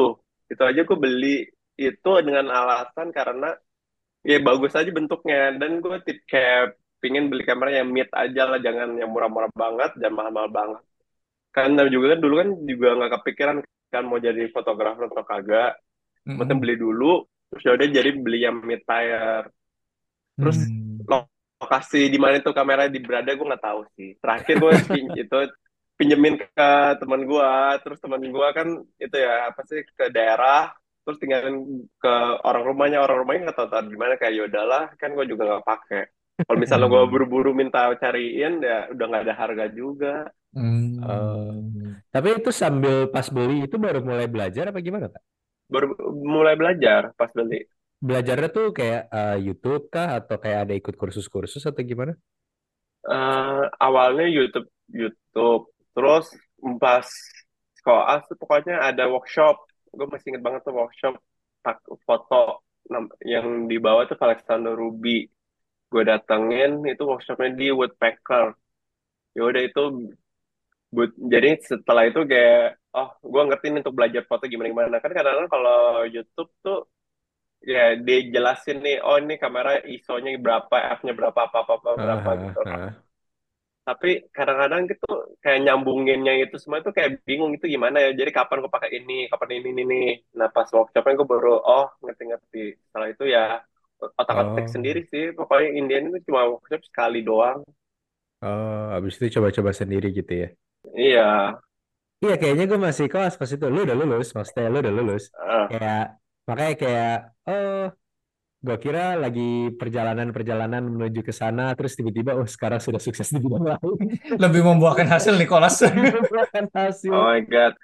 Itu 0.49 0.63
aja 0.63 0.81
gue 0.87 0.99
beli 0.99 1.47
itu 1.79 2.11
dengan 2.23 2.51
alasan 2.51 3.15
karena 3.15 3.55
ya 4.31 4.37
bagus 4.49 4.73
aja 4.79 4.91
bentuknya 4.99 5.39
dan 5.61 5.71
gue 5.85 5.97
tip 6.07 6.19
kayak 6.33 6.77
pingin 7.03 7.25
beli 7.31 7.43
kamera 7.49 7.71
yang 7.81 7.89
mid 7.97 8.09
aja 8.23 8.43
lah 8.51 8.59
jangan 8.67 8.89
yang 9.01 9.11
murah-murah 9.15 9.51
banget 9.63 9.91
jangan 10.01 10.15
mahal-mahal 10.19 10.51
banget 10.59 10.83
kan 11.57 11.71
dan 11.77 11.87
juga 11.95 12.07
kan 12.17 12.21
dulu 12.25 12.35
kan 12.43 12.51
juga 12.71 12.89
nggak 12.99 13.13
kepikiran 13.21 13.57
kan 13.95 14.05
mau 14.09 14.21
jadi 14.21 14.43
fotografer 14.55 15.05
atau 15.11 15.25
kagak 15.27 15.73
Maksudnya 16.39 16.57
Mm-mm. 16.57 16.65
beli 16.65 16.77
dulu, 16.79 17.27
terus 17.51 17.63
ya 17.67 17.73
udah 17.77 17.89
jadi 17.93 18.11
beli 18.17 18.39
yang 18.47 18.57
mid 18.65 18.83
tier. 18.87 19.45
Terus 20.39 20.59
Hmm. 20.59 21.09
lo- 21.11 21.31
lokasi 21.59 22.07
di 22.13 22.19
mana 22.23 22.39
itu 22.39 22.51
kamera 22.55 22.87
di 22.87 22.99
berada 23.03 23.31
gue 23.35 23.47
nggak 23.51 23.65
tahu 23.65 23.81
sih. 23.99 24.15
Terakhir 24.23 24.55
gue 24.63 24.75
itu 25.23 25.39
pinjemin 25.99 26.35
ke 26.39 26.69
teman 27.03 27.23
gue, 27.27 27.51
terus 27.83 27.99
teman 27.99 28.23
gue 28.23 28.49
kan 28.55 28.69
itu 29.03 29.17
ya 29.19 29.51
apa 29.51 29.61
sih 29.67 29.83
ke 29.99 30.07
daerah, 30.15 30.71
terus 31.09 31.17
tinggalin 31.23 31.89
ke 31.97 32.13
orang 32.45 32.65
rumahnya, 32.69 33.01
orang 33.01 33.25
rumahnya 33.25 33.49
nggak 33.49 33.59
tahu 33.65 33.89
gimana 33.97 34.21
kayak 34.21 34.35
yaudahlah, 34.45 34.93
kan 35.01 35.17
gue 35.17 35.25
juga 35.25 35.43
nggak 35.49 35.65
pakai. 35.65 36.03
Kalau 36.45 36.59
misalnya 36.61 36.87
gue 36.93 37.03
Hmm. 37.03 37.13
buru-buru 37.13 37.51
minta 37.57 37.89
cariin, 37.97 38.61
ya 38.61 38.93
udah 38.93 39.05
nggak 39.09 39.25
ada 39.25 39.35
harga 39.41 39.65
juga. 39.73 40.29
Hmm. 40.53 41.01
Oh. 41.05 41.53
Tapi 42.13 42.29
itu 42.41 42.51
sambil 42.53 42.95
pas 43.15 43.27
beli 43.37 43.65
itu 43.69 43.77
baru 43.81 44.01
mulai 44.05 44.27
belajar 44.29 44.65
apa 44.73 44.81
gimana, 44.85 45.07
Pak? 45.13 45.23
Baru 45.73 45.87
mulai 46.33 46.55
belajar 46.61 47.03
pas 47.19 47.31
beli. 47.37 47.61
Belajarnya 48.09 48.49
tuh 48.57 48.67
kayak 48.79 49.03
eh, 49.19 49.37
YouTube 49.47 49.85
kah 49.95 50.09
atau 50.19 50.37
kayak 50.43 50.59
ada 50.67 50.75
ikut 50.81 50.95
kursus-kursus 51.01 51.63
atau 51.71 51.83
gimana? 51.91 52.13
Eh, 53.09 53.63
awalnya 53.81 54.27
YouTube, 54.29 54.69
YouTube, 54.91 55.71
terus 55.97 56.27
pas 56.83 57.07
koas 57.87 58.21
tuh 58.29 58.37
pokoknya 58.37 58.75
ada 58.89 59.09
workshop. 59.09 59.57
Gue 59.97 60.07
masih 60.13 60.27
inget 60.33 60.43
banget 60.47 60.61
tuh 60.67 60.75
workshop 60.81 61.15
tak 61.65 61.77
foto 62.07 62.63
yang 63.27 63.47
di 63.71 63.77
bawah 63.85 64.05
tuh 64.09 64.19
Alexander 64.27 64.73
Ruby. 64.73 65.29
Gue 65.93 66.03
datengin 66.11 66.85
itu 66.93 67.03
workshopnya 67.11 67.51
di 67.61 67.67
Woodpecker. 67.73 68.45
Ya 69.37 69.43
udah 69.51 69.63
itu 69.69 69.83
but, 70.95 71.11
jadi 71.17 71.49
setelah 71.61 72.03
itu 72.09 72.21
kayak 72.25 72.81
oh 72.97 73.09
gue 73.21 73.43
ngerti 73.49 73.67
nih 73.73 73.81
untuk 73.85 73.97
belajar 73.99 74.23
foto 74.25 74.45
gimana 74.49 74.69
gimana 74.73 74.97
kan 75.05 75.11
kadang-kadang 75.13 75.49
kalau 75.53 75.79
YouTube 76.09 76.51
tuh 76.65 76.79
ya 77.73 77.99
dia 78.07 78.19
jelasin 78.35 78.79
nih 78.85 78.97
oh 79.07 79.17
ini 79.23 79.35
kamera 79.43 79.83
ISO-nya 79.85 80.31
berapa 80.45 80.77
f-nya 80.99 81.13
berapa 81.19 81.39
apa 81.47 81.59
apa 81.65 81.73
apa 81.79 81.91
berapa 82.05 82.31
Ah, 82.31 82.43
gitu 82.45 82.61
ah, 82.65 82.71
ah. 82.71 83.08
Tapi 83.89 84.09
kadang-kadang 84.37 84.83
gitu 84.93 85.09
kayak 85.41 85.59
nyambunginnya 85.65 86.33
itu 86.45 86.57
semua 86.63 86.79
itu 86.85 86.91
kayak 86.97 87.11
bingung 87.29 87.53
itu 87.57 87.65
gimana 87.75 87.97
ya 88.05 88.11
jadi 88.21 88.31
kapan 88.39 88.61
gue 88.63 88.73
pakai 88.77 88.91
ini 89.01 89.13
kapan 89.33 89.49
ini 89.57 89.69
ini 89.73 89.83
ini 89.89 90.01
nah 90.39 90.49
pas 90.53 90.69
workshopnya 90.77 91.15
gue 91.21 91.29
baru 91.35 91.55
oh 91.57 91.87
ngerti-ngerti 92.05 92.77
setelah 92.85 93.09
itu 93.15 93.25
ya 93.35 93.45
otak-atik 94.21 94.67
Oh. 94.69 94.73
sendiri 94.75 95.01
sih 95.13 95.25
pokoknya 95.39 95.69
Indian 95.81 96.05
itu 96.13 96.19
cuma 96.29 96.41
workshop 96.53 96.83
sekali 96.85 97.19
doang 97.25 97.61
Oh, 98.39 98.85
habis 98.95 99.19
itu 99.19 99.27
coba-coba 99.35 99.75
sendiri 99.75 100.15
gitu 100.15 100.31
ya. 100.31 100.49
Iya. 100.95 101.59
Iya, 102.23 102.35
kayaknya 102.41 102.65
gue 102.71 102.81
masih 102.89 103.07
kelas 103.13 103.35
pas 103.35 103.51
itu. 103.51 103.67
Lu 103.75 103.83
udah 103.87 103.97
lulus, 103.99 104.31
maksudnya 104.37 104.71
lu 104.71 104.79
udah 104.83 104.95
lulus. 104.95 105.23
Ah. 105.35 105.67
Kayak, 105.71 106.03
makanya 106.47 106.75
kayak, 106.83 107.15
oh, 107.51 107.83
gue 108.59 108.77
kira 108.83 109.15
lagi 109.15 109.71
perjalanan-perjalanan 109.79 110.83
menuju 110.83 111.23
ke 111.23 111.31
sana, 111.31 111.71
terus 111.79 111.95
tiba-tiba, 111.95 112.35
oh 112.35 112.47
sekarang 112.47 112.83
sudah 112.83 112.99
sukses 112.99 113.31
di 113.31 113.39
bidang 113.39 113.63
lain. 113.63 113.79
Lebih 114.43 114.67
membuahkan 114.67 115.07
hasil 115.07 115.39
Nicholas. 115.39 115.79
Bukan 116.33 116.67
hasil. 116.75 117.15
Oh 117.15 117.31
my 117.31 117.43
God. 117.47 117.79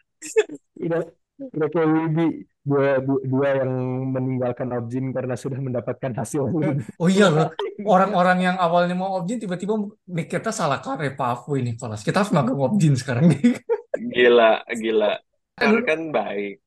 Udah, 0.82 1.02
udah 1.54 1.68
kayak 1.70 1.88
Wibi. 1.88 2.28
Dua, 2.64 2.96
dua, 2.96 3.20
dua 3.28 3.48
yang 3.60 3.72
meninggalkan 4.08 4.72
Objin 4.72 5.12
karena 5.12 5.36
sudah 5.36 5.60
mendapatkan 5.60 6.16
hasil. 6.16 6.48
Oh 7.02 7.12
iya 7.12 7.28
loh, 7.28 7.52
orang-orang 7.84 8.40
yang 8.40 8.56
awalnya 8.56 8.96
mau 8.96 9.20
objin 9.20 9.36
tiba-tiba 9.36 9.76
nih 10.08 10.24
kita 10.24 10.48
salah 10.48 10.80
karir 10.80 11.12
pathway 11.12 11.60
nih 11.60 11.76
kelas. 11.76 12.00
Kita 12.00 12.24
harus 12.24 12.32
magang 12.32 12.56
objin 12.56 12.96
sekarang 12.96 13.36
nih. 13.36 13.60
Gila, 14.16 14.64
gila. 14.80 15.20
Karena 15.60 15.80
kan 15.84 16.00
baik. 16.08 16.64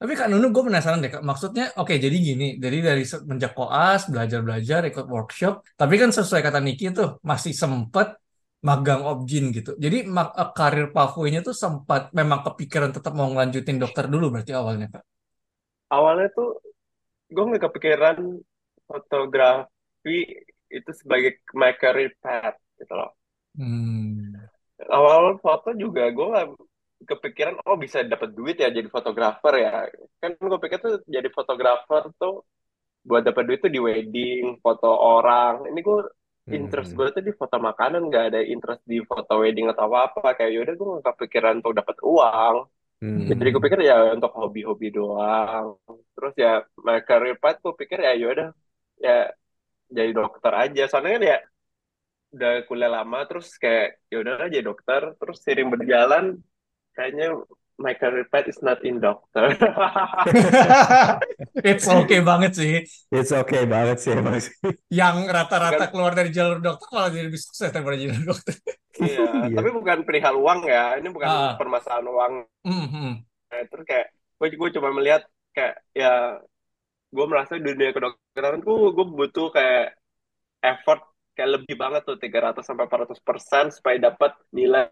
Tapi 0.00 0.12
Kak 0.16 0.32
Nunu, 0.32 0.48
gue 0.48 0.64
penasaran 0.64 1.04
deh, 1.04 1.12
Kak. 1.12 1.20
Maksudnya, 1.20 1.76
oke, 1.76 1.92
jadi 2.00 2.16
gini. 2.16 2.56
Jadi 2.56 2.78
dari 2.80 3.04
semenjak 3.04 3.52
koas, 3.52 4.08
belajar-belajar, 4.08 4.88
ikut 4.88 5.04
workshop. 5.04 5.60
Tapi 5.76 5.94
kan 6.00 6.08
sesuai 6.08 6.40
kata 6.40 6.58
Niki 6.64 6.88
tuh, 6.88 7.20
masih 7.20 7.52
sempet 7.52 8.16
magang 8.64 9.04
objin 9.04 9.52
gitu. 9.52 9.76
Jadi 9.76 10.08
ma- 10.08 10.32
eh, 10.32 10.50
karir 10.56 10.88
pathway-nya 10.96 11.44
tuh 11.44 11.52
sempat 11.52 12.12
memang 12.16 12.40
kepikiran 12.48 12.96
tetap 12.96 13.12
mau 13.12 13.28
ngelanjutin 13.28 13.76
dokter 13.76 14.08
dulu 14.08 14.32
berarti 14.32 14.52
awalnya, 14.56 14.88
Kak. 14.88 15.04
Awalnya 15.92 16.28
tuh 16.32 16.48
gue 17.28 17.44
nggak 17.44 17.64
kepikiran 17.68 18.16
fotografi 18.88 20.18
itu 20.72 20.90
sebagai 20.96 21.44
my 21.52 21.76
career 21.76 22.16
path 22.24 22.56
gitu 22.80 22.92
loh. 22.96 23.12
Hmm. 23.58 24.32
Awal 24.88 25.36
foto 25.44 25.76
juga 25.76 26.08
gue 26.08 26.26
kepikiran 27.08 27.54
oh 27.64 27.76
bisa 27.80 28.04
dapat 28.04 28.30
duit 28.36 28.56
ya 28.60 28.68
jadi 28.68 28.88
fotografer 28.92 29.54
ya. 29.64 29.70
Kan 30.20 30.30
gue 30.36 30.58
pikir 30.64 30.78
tuh 30.84 30.94
jadi 31.08 31.28
fotografer 31.32 32.02
tuh 32.20 32.44
buat 33.08 33.22
dapat 33.24 33.42
duit 33.48 33.60
tuh 33.64 33.72
di 33.72 33.80
wedding, 33.80 34.60
foto 34.64 34.88
orang. 34.88 35.54
Ini 35.70 35.80
gue 35.80 35.98
interest 36.50 36.90
Hmm. 36.92 36.98
gue 36.98 37.06
tuh 37.16 37.22
di 37.28 37.32
foto 37.40 37.56
makanan, 37.68 38.00
nggak 38.08 38.24
ada 38.32 38.40
interest 38.44 38.82
di 38.92 38.98
foto 39.10 39.32
wedding 39.42 39.66
atau 39.72 39.82
apa-apa. 39.88 40.36
Kayak 40.36 40.52
yaudah 40.56 40.74
gue 40.78 40.86
nggak 41.00 41.06
kepikiran 41.16 41.54
untuk 41.60 41.74
dapat 41.80 41.96
uang. 42.04 42.56
Hmm. 43.00 43.24
Jadi 43.28 43.48
gue 43.54 43.62
pikir 43.64 43.80
ya 43.88 43.96
untuk 44.16 44.32
hobi-hobi 44.36 44.86
doang. 44.92 45.66
Terus 46.16 46.34
ya 46.36 46.52
my 46.84 47.00
career 47.08 47.36
path 47.42 47.58
gue 47.64 47.74
pikir 47.80 47.98
ya 48.06 48.12
yaudah 48.22 48.48
ya 49.00 49.32
jadi 49.96 50.10
dokter 50.12 50.52
aja. 50.52 50.82
Soalnya 50.90 51.12
kan 51.16 51.24
ya 51.32 51.38
udah 52.34 52.52
kuliah 52.68 52.90
lama 52.96 53.18
terus 53.28 53.46
kayak 53.62 53.86
ya 54.12 54.16
udah 54.22 54.34
jadi 54.52 54.64
dokter. 54.70 55.00
Terus 55.20 55.38
sering 55.46 55.68
berjalan 55.72 56.24
kayaknya 56.92 57.40
my 57.80 57.96
career 57.96 58.28
path 58.28 58.44
is 58.44 58.60
not 58.60 58.84
in 58.84 59.00
doctor. 59.00 59.56
It's 61.64 61.88
okay 61.88 62.20
banget 62.20 62.52
sih. 62.56 62.84
It's 63.08 63.32
okay 63.32 63.64
banget 63.64 64.00
sih 64.00 64.12
emang 64.12 64.36
sih. 64.40 64.52
Yang 64.92 65.16
rata-rata 65.28 65.88
keluar 65.88 66.12
dari 66.12 66.28
jalur 66.28 66.60
dokter 66.60 66.88
malah 66.92 67.08
jadi 67.08 67.24
lebih 67.28 67.40
sukses 67.40 67.72
daripada 67.72 67.96
jadi 67.96 68.20
dokter. 68.20 68.54
iya, 69.00 69.24
Iya. 69.48 69.56
tapi 69.56 69.68
bukan 69.72 69.98
perihal 70.04 70.36
uang 70.36 70.68
ya. 70.68 71.00
Ini 71.00 71.08
bukan 71.08 71.28
Ah, 71.28 71.56
permasalahan 71.56 72.06
uang. 72.06 72.32
mhm. 72.68 73.08
Nah, 73.50 73.66
terus 73.66 73.84
kayak 73.84 74.06
gue 74.38 74.48
gue 74.54 74.70
coba 74.78 74.88
melihat 74.94 75.22
kayak 75.50 75.82
ya 75.90 76.38
gue 77.10 77.26
merasa 77.26 77.58
di 77.58 77.66
dunia 77.66 77.90
kedokteran 77.90 78.62
tuh 78.62 78.94
gue 78.94 79.06
butuh 79.08 79.50
kayak 79.50 79.98
effort 80.62 81.02
kayak 81.34 81.58
lebih 81.58 81.74
banget 81.74 82.06
tuh 82.06 82.14
300 82.14 82.62
sampai 82.62 82.86
400 82.86 83.18
persen 83.24 83.64
supaya 83.74 83.96
dapat 83.98 84.36
nilai 84.54 84.86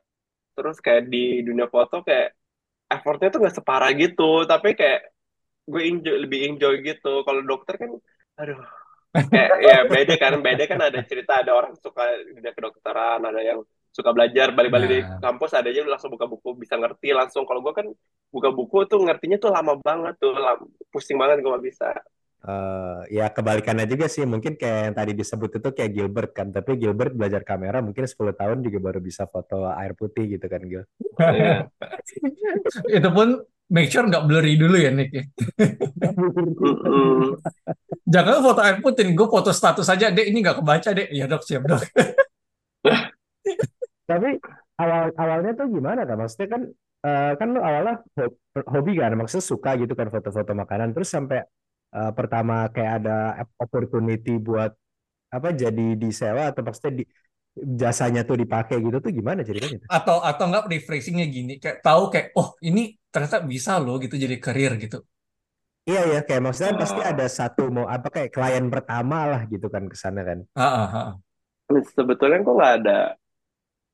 terus 0.59 0.83
kayak 0.83 1.07
di 1.07 1.47
dunia 1.47 1.71
foto 1.71 2.03
kayak 2.03 2.35
effortnya 2.91 3.31
tuh 3.31 3.41
nggak 3.47 3.57
separah 3.63 3.91
gitu. 3.95 4.43
Tapi 4.43 4.75
kayak 4.75 5.15
gue 5.71 5.83
enjoy 5.87 6.17
lebih 6.19 6.41
enjoy 6.51 6.83
gitu. 6.83 7.23
Kalau 7.23 7.41
dokter 7.47 7.79
kan 7.79 7.95
aduh. 8.43 8.59
Kayak 9.09 9.51
ya 9.65 9.79
beda 9.89 10.15
kan 10.19 10.33
beda 10.43 10.65
kan 10.67 10.81
ada 10.85 11.01
cerita 11.07 11.41
ada 11.41 11.55
orang 11.55 11.73
suka 11.79 12.05
dunia 12.29 12.53
kedokteran 12.53 13.25
ada 13.25 13.41
yang 13.41 13.65
suka 13.89 14.13
belajar 14.13 14.53
balik-balik 14.53 14.87
dari 14.87 15.03
Nah, 15.03 15.19
kampus 15.19 15.57
ada 15.57 15.73
aja 15.73 15.81
langsung 15.87 16.13
buka 16.13 16.29
buku 16.29 16.55
bisa 16.61 16.77
ngerti 16.77 17.17
langsung. 17.17 17.49
Kalau 17.49 17.65
gue 17.65 17.73
kan 17.73 17.87
buka 18.29 18.53
buku 18.53 18.85
tuh 18.85 19.01
ngertinya 19.03 19.41
tuh 19.41 19.51
lama 19.51 19.79
banget 19.81 20.15
tuh 20.21 20.37
pusing 20.93 21.17
banget 21.17 21.41
gue 21.41 21.51
gak 21.51 21.67
bisa 21.67 21.89
Eh, 22.49 23.01
ya 23.13 23.29
kebalikannya 23.29 23.85
juga 23.85 24.09
sih 24.09 24.25
mungkin 24.25 24.57
kayak 24.57 24.81
yang 24.89 24.97
tadi 24.97 25.13
disebut 25.13 25.61
itu 25.61 25.69
kayak 25.69 25.93
Gilbert 25.93 26.31
kan 26.33 26.49
tapi 26.49 26.81
Gilbert 26.81 27.13
belajar 27.13 27.45
kamera 27.45 27.85
mungkin 27.85 28.09
10 28.09 28.17
tahun 28.33 28.65
juga 28.65 28.79
baru 28.81 29.05
bisa 29.05 29.29
foto 29.29 29.69
air 29.69 29.93
putih 29.93 30.33
gitu 30.33 30.49
kan 30.49 30.65
Gil 30.65 30.89
Iya. 31.21 31.69
itu 32.89 33.09
pun 33.13 33.45
make 33.69 33.93
sure 33.93 34.09
nggak 34.09 34.25
blurry 34.25 34.57
dulu 34.57 34.81
ya 34.81 34.89
Nick. 34.89 35.13
ya. 35.13 35.25
Jangan 38.09 38.41
foto 38.41 38.61
air 38.65 38.81
putih, 38.81 39.13
gue 39.13 39.29
foto 39.29 39.53
status 39.53 39.85
aja, 39.85 40.09
dek 40.09 40.33
ini 40.33 40.41
nggak 40.41 40.65
kebaca 40.65 40.89
dek. 40.97 41.09
Ya 41.13 41.29
dok, 41.29 41.45
siap 41.45 41.69
dok. 41.69 41.85
tapi 44.09 44.41
awal 44.81 45.13
awalnya 45.21 45.53
tuh 45.53 45.69
gimana 45.69 46.09
kan 46.09 46.17
maksudnya 46.17 46.49
kan 46.49 46.63
eh, 47.05 47.33
kan 47.37 47.49
lu 47.53 47.61
awalnya 47.61 48.01
ho- 48.17 48.37
hobi 48.73 48.97
kan 48.97 49.13
maksudnya 49.13 49.45
suka 49.45 49.77
gitu 49.77 49.93
kan 49.93 50.09
foto-foto 50.09 50.57
makanan 50.57 50.97
terus 50.97 51.13
sampai 51.13 51.45
eh, 51.97 52.11
pertama 52.19 52.55
kayak 52.75 52.93
ada 52.99 53.13
opportunity 53.65 54.31
buat 54.49 54.71
apa 55.37 55.49
jadi 55.63 55.83
disewa 56.03 56.43
atau 56.51 56.63
maksudnya 56.67 56.93
di, 57.01 57.05
jasanya 57.83 58.21
tuh 58.29 58.37
dipakai 58.43 58.77
gitu 58.87 58.97
tuh 59.05 59.13
gimana 59.19 59.41
ceritanya 59.49 59.79
tuh? 59.85 59.93
Atau 59.97 60.17
atau 60.29 60.45
nggak 60.51 60.65
rephrasingnya 60.73 61.27
gini, 61.37 61.53
kayak 61.63 61.79
tahu 61.87 62.03
kayak 62.13 62.27
oh 62.39 62.49
ini 62.69 62.81
ternyata 63.13 63.39
bisa 63.53 63.73
loh 63.85 63.95
gitu 64.05 64.15
jadi 64.25 64.37
karir 64.45 64.73
gitu. 64.83 64.97
Iya 65.91 66.01
ya 66.13 66.19
kayak 66.27 66.43
maksudnya 66.45 66.71
kan 66.73 66.81
pasti 66.85 67.01
Ah, 67.01 67.11
ada 67.11 67.25
satu 67.39 67.63
mau 67.77 67.87
apa 67.95 68.07
kayak 68.15 68.31
klien 68.35 68.65
pertama 68.75 69.17
lah 69.31 69.41
gitu 69.53 69.67
kan 69.75 69.85
ke 69.93 69.97
sana 70.03 70.21
kan. 70.29 70.39
Ah. 70.55 71.19
sebetulnya 71.97 72.39
kok 72.45 72.55
nggak 72.59 72.75
ada 72.81 72.99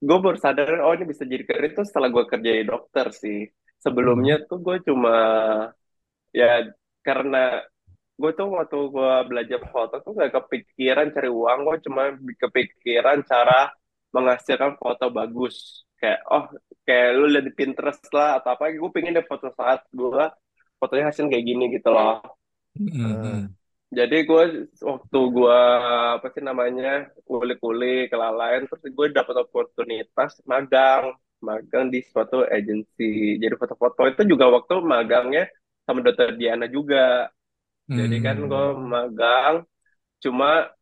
gue 0.07 0.19
baru 0.25 0.39
sadar 0.45 0.69
oh 0.85 0.93
ini 0.97 1.05
bisa 1.13 1.25
jadi 1.33 1.45
karir 1.49 1.65
itu 1.73 1.83
setelah 1.89 2.09
gue 2.15 2.25
kerja 2.33 2.51
di 2.59 2.65
dokter 2.71 3.07
sih 3.23 3.39
Hmm. 4.03 4.25
sebelumnya 4.25 4.35
tuh 4.49 4.59
gue 4.67 4.77
cuma 4.89 5.11
ya 6.35 6.47
karena 7.07 7.63
gue 8.21 8.31
tuh 8.39 8.47
waktu 8.57 8.77
gue 8.95 9.13
belajar 9.31 9.61
foto 9.73 9.95
tuh 10.05 10.13
nggak 10.17 10.33
kepikiran 10.37 11.07
cari 11.15 11.29
uang 11.31 11.59
gue 11.67 11.77
cuma 11.87 12.03
kepikiran 12.43 13.19
cara 13.27 13.75
menghasilkan 14.15 14.73
foto 14.79 15.05
bagus 15.11 15.83
kayak 15.99 16.21
oh 16.31 16.45
kayak 16.87 17.09
lu 17.19 17.25
lihat 17.33 17.45
di 17.49 17.53
Pinterest 17.59 18.07
lah 18.15 18.39
atau 18.39 18.55
apa 18.55 18.71
gue 18.71 18.91
pengen 18.95 19.19
deh 19.19 19.27
foto 19.27 19.51
saat 19.59 19.81
gue 19.91 20.25
fotonya 20.79 21.11
hasil 21.11 21.27
kayak 21.31 21.45
gini 21.51 21.65
gitu 21.75 21.89
loh 21.91 22.23
Hmm, 22.75 22.87
hmm, 22.91 23.15
Ah. 23.23 23.23
hmm. 23.23 23.55
jadi 23.99 24.17
gue 24.29 24.43
waktu 24.91 25.19
gue 25.37 25.59
apa 26.19 26.27
sih 26.35 26.43
namanya 26.43 27.11
kulik-kulik 27.29 28.11
kelalaian 28.13 28.63
terus 28.69 28.83
gue 28.99 29.07
dapat 29.15 29.37
oportunitas 29.45 30.31
magang 30.51 31.15
magang 31.49 31.85
di 31.95 32.01
suatu 32.03 32.43
agensi 32.47 33.39
jadi 33.43 33.55
foto-foto 33.61 34.01
itu 34.11 34.23
juga 34.33 34.47
waktu 34.57 34.75
magangnya 34.83 35.43
sama 35.87 36.01
dokter 36.07 36.35
Diana 36.39 36.67
juga 36.67 37.29
jadi 37.89 38.17
kan 38.25 38.37
gue 38.51 38.65
Hmm. 38.75 38.89
magang 38.89 39.57
cuma 40.23 40.73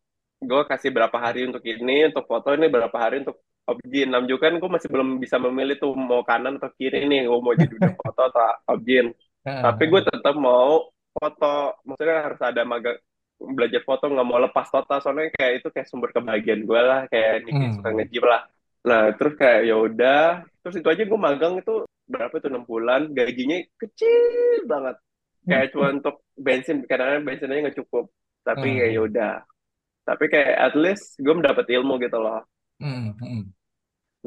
gue 0.43 0.61
kasih 0.71 0.91
berapa 0.95 1.17
hari 1.19 1.47
untuk 1.47 1.63
ini 1.63 2.11
untuk 2.11 2.25
foto 2.27 2.55
ini 2.55 2.67
berapa 2.67 2.95
hari 2.95 3.23
untuk 3.23 3.39
objin 3.63 4.11
Namju 4.11 4.35
kan 4.39 4.55
gue 4.59 4.69
masih 4.71 4.91
belum 4.91 5.19
bisa 5.23 5.39
memilih 5.39 5.79
tuh 5.79 5.95
mau 5.95 6.23
kanan 6.27 6.59
atau 6.59 6.71
kiri 6.75 7.07
nih 7.07 7.27
gue 7.27 7.39
mau 7.39 7.55
jadi 7.55 7.71
dunia 7.71 7.95
foto 8.03 8.21
atau 8.27 8.47
objin 8.75 9.11
tapi 9.43 9.91
gue 9.91 10.01
tetap 10.07 10.35
mau 10.39 10.87
foto. 11.13 11.77
Maksudnya 11.85 12.17
harus 12.25 12.41
ada 12.41 12.61
magang 12.63 12.97
belajar 13.37 13.81
foto 13.83 14.07
nggak 14.07 14.27
mau 14.27 14.39
lepas 14.39 14.67
total. 14.71 14.97
Soalnya 15.03 15.29
kayak 15.35 15.53
itu 15.63 15.67
kayak 15.69 15.87
sumber 15.91 16.09
kebahagiaan 16.15 16.63
gue 16.63 16.81
lah 16.81 17.01
kayak 17.11 17.45
Niki 17.47 17.65
suka 17.77 17.89
hmm. 17.91 17.97
nge-gym 17.99 18.25
lah. 18.25 18.41
Nah 18.83 19.01
terus 19.15 19.33
kayak 19.39 19.61
ya 19.67 19.75
udah 19.79 20.23
terus 20.63 20.75
itu 20.79 20.87
aja 20.87 21.03
gue 21.03 21.19
magang 21.19 21.53
itu 21.59 21.73
berapa 22.07 22.33
itu 22.39 22.47
enam 22.47 22.63
bulan. 22.63 23.01
Gajinya 23.11 23.57
kecil 23.77 24.63
banget 24.65 24.95
kayak 25.49 25.65
cuma 25.73 25.87
untuk 25.95 26.15
bensin 26.35 26.77
kadang-kadang 26.89 27.25
bensin 27.27 27.51
aja 27.51 27.61
nggak 27.69 27.79
cukup 27.83 28.05
tapi 28.47 28.67
kayak 28.77 28.91
ya 28.95 28.99
Hmm, 28.99 29.07
udah 29.09 29.33
tapi 30.07 30.25
kayak 30.33 30.53
at 30.67 30.73
least 30.79 31.17
gue 31.23 31.33
mendapat 31.35 31.65
ilmu 31.77 31.93
gitu 32.03 32.17
loh 32.19 32.41
hmm, 32.79 33.09
hmm. 33.19 33.53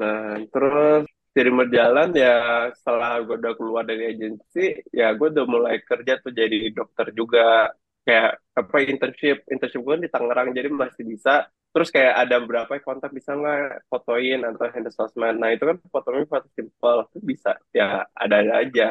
Nah, 0.00 0.36
terus 0.52 1.04
dari 1.36 1.50
berjalan 1.52 2.08
ya 2.16 2.32
setelah 2.76 3.20
gue 3.24 3.36
udah 3.40 3.54
keluar 3.58 3.84
dari 3.88 4.04
agensi, 4.12 4.60
ya 4.92 5.12
gue 5.18 5.28
udah 5.32 5.46
mulai 5.48 5.74
kerja 5.84 6.12
tuh 6.24 6.32
jadi 6.40 6.56
dokter 6.76 7.06
juga. 7.16 7.72
Kayak 8.06 8.38
apa 8.54 8.76
internship, 8.86 9.36
internship 9.50 9.82
gue 9.82 9.96
di 10.06 10.08
Tangerang 10.12 10.48
jadi 10.56 10.68
masih 10.70 11.04
bisa. 11.08 11.48
Terus 11.74 11.88
kayak 11.92 12.14
ada 12.24 12.36
beberapa 12.40 12.72
kontak 12.80 13.10
bisa 13.12 13.36
nggak 13.36 13.88
fotoin 13.92 14.40
atau 14.48 14.66
handle 14.72 14.94
sosmed. 14.94 15.36
Nah 15.40 15.50
itu 15.52 15.64
kan 15.68 15.76
fotonya 15.92 16.24
foto 16.28 16.48
simple, 16.56 16.98
itu 17.12 17.18
bisa. 17.24 17.50
Ya 17.74 18.04
ada-ada 18.16 18.52
aja. 18.64 18.84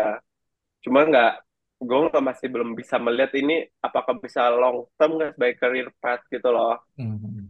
Cuma 0.84 1.00
nggak, 1.10 1.32
gue 1.80 2.00
nggak 2.08 2.24
masih 2.24 2.48
belum 2.48 2.72
bisa 2.74 2.96
melihat 2.98 3.36
ini 3.36 3.68
apakah 3.84 4.16
bisa 4.20 4.48
long 4.52 4.88
term 4.96 5.20
nggak 5.20 5.32
sebagai 5.36 5.58
career 5.60 5.88
path 6.00 6.24
gitu 6.32 6.50
loh. 6.52 6.80
Hmm, 6.96 7.18
hmm. 7.20 7.46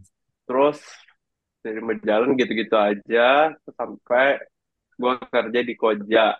Terus 0.46 0.80
Dari 1.66 1.82
berjalan 1.82 2.38
gitu-gitu 2.38 2.78
aja 2.78 3.50
sampai 3.74 4.38
gue 4.94 5.14
kerja 5.18 5.60
di 5.66 5.74
Koja. 5.74 6.38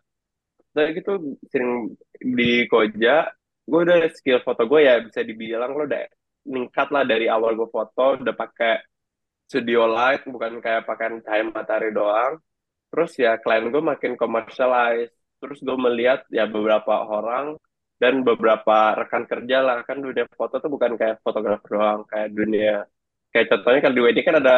Udah 0.70 0.86
gitu 0.94 1.12
sering 1.50 1.98
di 2.22 2.62
Koja, 2.70 3.26
gue 3.66 3.80
udah 3.82 4.06
skill 4.14 4.38
foto 4.46 4.62
gue 4.70 4.86
ya 4.86 5.02
bisa 5.02 5.26
dibilang 5.26 5.74
lo 5.74 5.82
udah 5.82 6.06
meningkat 6.46 6.88
lah 6.94 7.02
dari 7.02 7.26
awal 7.26 7.58
gue 7.58 7.66
foto 7.66 8.22
udah 8.22 8.34
pakai 8.38 8.86
studio 9.50 9.90
light 9.90 10.22
bukan 10.30 10.62
kayak 10.62 10.86
pakai 10.86 11.18
cahaya 11.26 11.42
matahari 11.50 11.90
doang. 11.90 12.38
Terus 12.94 13.12
ya 13.18 13.34
klien 13.42 13.66
gue 13.74 13.82
makin 13.82 14.14
commercialize. 14.14 15.10
Terus 15.42 15.58
gue 15.58 15.74
melihat 15.74 16.22
ya 16.30 16.46
beberapa 16.46 17.02
orang 17.02 17.58
dan 18.02 18.14
beberapa 18.28 18.72
rekan 19.00 19.24
kerja 19.30 19.56
lah 19.66 19.76
kan 19.88 19.98
dunia 20.04 20.24
foto 20.38 20.54
tuh 20.62 20.70
bukan 20.74 20.92
kayak 21.00 21.16
fotografer 21.24 21.68
doang 21.74 22.00
kayak 22.10 22.28
dunia 22.38 22.72
kayak 23.32 23.46
contohnya 23.52 23.80
kalau 23.84 23.96
di 23.98 24.02
wedding 24.04 24.26
kan 24.28 24.36
ada 24.42 24.56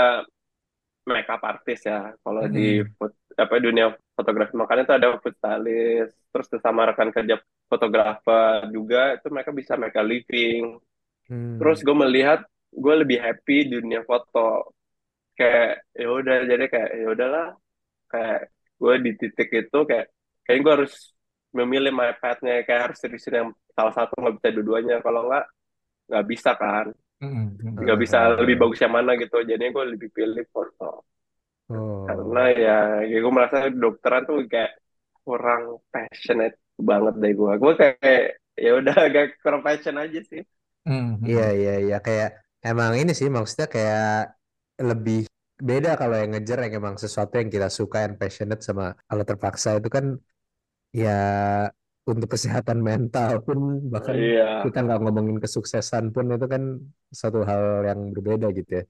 makeup 1.09 1.41
artist 1.43 1.83
ya. 1.89 2.13
Kalau 2.23 2.43
di 2.53 2.85
food, 2.97 3.13
apa 3.39 3.55
dunia 3.67 3.87
fotografi 4.17 4.55
makanya 4.61 4.83
tuh 4.89 4.97
ada 4.99 5.09
food 5.23 5.35
stylist 5.41 6.15
terus 6.33 6.47
sama 6.61 6.81
rekan 6.91 7.11
kerja 7.17 7.37
fotografer 7.71 8.69
juga 8.75 9.17
itu 9.17 9.27
mereka 9.33 9.51
bisa 9.61 9.73
make 9.81 9.97
a 9.97 10.05
living. 10.05 10.77
Terus 11.59 11.79
Hmm. 11.79 11.87
gue 11.87 11.97
melihat 12.05 12.41
gue 12.85 12.95
lebih 13.03 13.19
happy 13.25 13.57
di 13.71 13.75
dunia 13.83 14.03
foto. 14.07 14.73
Kayak 15.39 15.69
ya 16.01 16.07
udah 16.19 16.37
jadi 16.51 16.65
kayak 16.73 16.91
ya 17.01 17.07
udahlah. 17.15 17.47
Kayak 18.13 18.41
gue 18.81 18.95
di 19.05 19.11
titik 19.21 19.49
itu 19.61 19.79
kayak 19.91 20.07
kayaknya 20.45 20.63
gue 20.67 20.75
harus 20.79 20.95
memilih 21.57 21.93
my 21.95 22.13
path-nya 22.21 22.63
kayak 22.67 22.83
harus 22.93 22.99
seriusin 23.03 23.35
yang 23.41 23.49
salah 23.77 23.95
satu 23.97 24.13
nggak 24.21 24.35
bisa 24.41 24.49
dua-duanya. 24.57 24.97
Kalau 25.07 25.21
nggak 25.29 25.45
nggak 26.11 26.27
bisa 26.33 26.51
kan? 26.63 26.87
Nggak 27.83 27.99
bisa 28.05 28.19
lebih 28.41 28.57
bagus 28.61 28.81
yang 28.85 28.95
mana 28.99 29.13
gitu. 29.23 29.37
Jadinya 29.49 29.71
gue 29.77 29.85
lebih 29.95 30.09
pilih 30.17 30.45
foto 30.55 31.05
karena 32.07 32.41
Oh. 32.41 32.49
ya, 32.65 32.71
ya 33.11 33.17
gue 33.23 33.33
merasa 33.37 33.57
dokteran 33.83 34.23
tuh 34.29 34.37
kayak 34.53 34.73
kurang 35.25 35.63
passionate 35.93 36.57
banget 36.89 37.15
deh 37.23 37.33
gue 37.39 37.53
gue 37.63 37.73
kayak 37.81 38.21
ya 38.65 38.71
udah 38.81 38.95
agak 39.07 39.25
kurang 39.43 39.63
passion 39.67 39.97
aja 40.03 40.21
sih. 40.31 40.43
Mm-mm. 40.89 41.09
Iya, 41.29 41.43
iya, 41.59 41.71
iya. 41.85 41.97
Kayak 42.07 42.29
emang 42.69 42.93
ini 43.01 43.13
sih 43.19 43.29
maksudnya 43.37 43.67
kayak 43.75 44.05
lebih 44.89 45.17
beda 45.69 45.91
kalau 46.01 46.15
yang 46.21 46.31
ngejar 46.33 46.59
yang 46.65 46.73
emang 46.81 46.97
sesuatu 47.03 47.33
yang 47.41 47.51
kita 47.55 47.69
suka, 47.79 47.97
yang 48.07 48.15
passionate 48.21 48.63
sama 48.69 48.85
kalau 49.09 49.25
terpaksa. 49.31 49.69
Itu 49.79 49.89
kan 49.97 50.05
ya 51.05 51.11
untuk 52.11 52.29
kesehatan 52.35 52.79
mental 52.89 53.33
pun 53.47 53.59
bahkan 53.93 54.17
iya 54.19 54.45
kita 54.63 54.77
nggak 54.85 54.99
ngomongin 55.03 55.39
kesuksesan 55.45 56.05
pun 56.15 56.25
itu 56.35 56.47
kan 56.55 56.63
satu 57.21 57.39
hal 57.49 57.63
yang 57.89 58.01
berbeda 58.15 58.47
gitu 58.59 58.71
ya. 58.81 58.85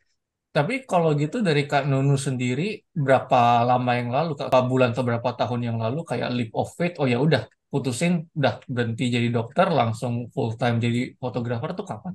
Tapi 0.57 0.75
kalau 0.91 1.11
gitu 1.23 1.37
dari 1.49 1.63
Kak 1.71 1.85
Nunu 1.91 2.17
sendiri 2.27 2.63
berapa 3.05 3.41
lama 3.71 3.91
yang 4.01 4.09
lalu, 4.17 4.31
Kak? 4.39 4.49
berapa 4.51 4.65
bulan 4.71 4.89
atau 4.93 5.05
berapa 5.09 5.31
tahun 5.41 5.61
yang 5.69 5.79
lalu 5.85 5.99
kayak 6.11 6.29
leap 6.37 6.51
of 6.61 6.69
faith, 6.79 6.95
oh 7.01 7.07
ya 7.13 7.19
udah 7.27 7.43
putusin, 7.73 8.13
udah 8.39 8.55
berhenti 8.75 9.05
jadi 9.17 9.29
dokter, 9.37 9.67
langsung 9.81 10.13
full 10.35 10.51
time 10.61 10.77
jadi 10.85 11.01
fotografer 11.23 11.71
tuh 11.79 11.87
kapan? 11.91 12.13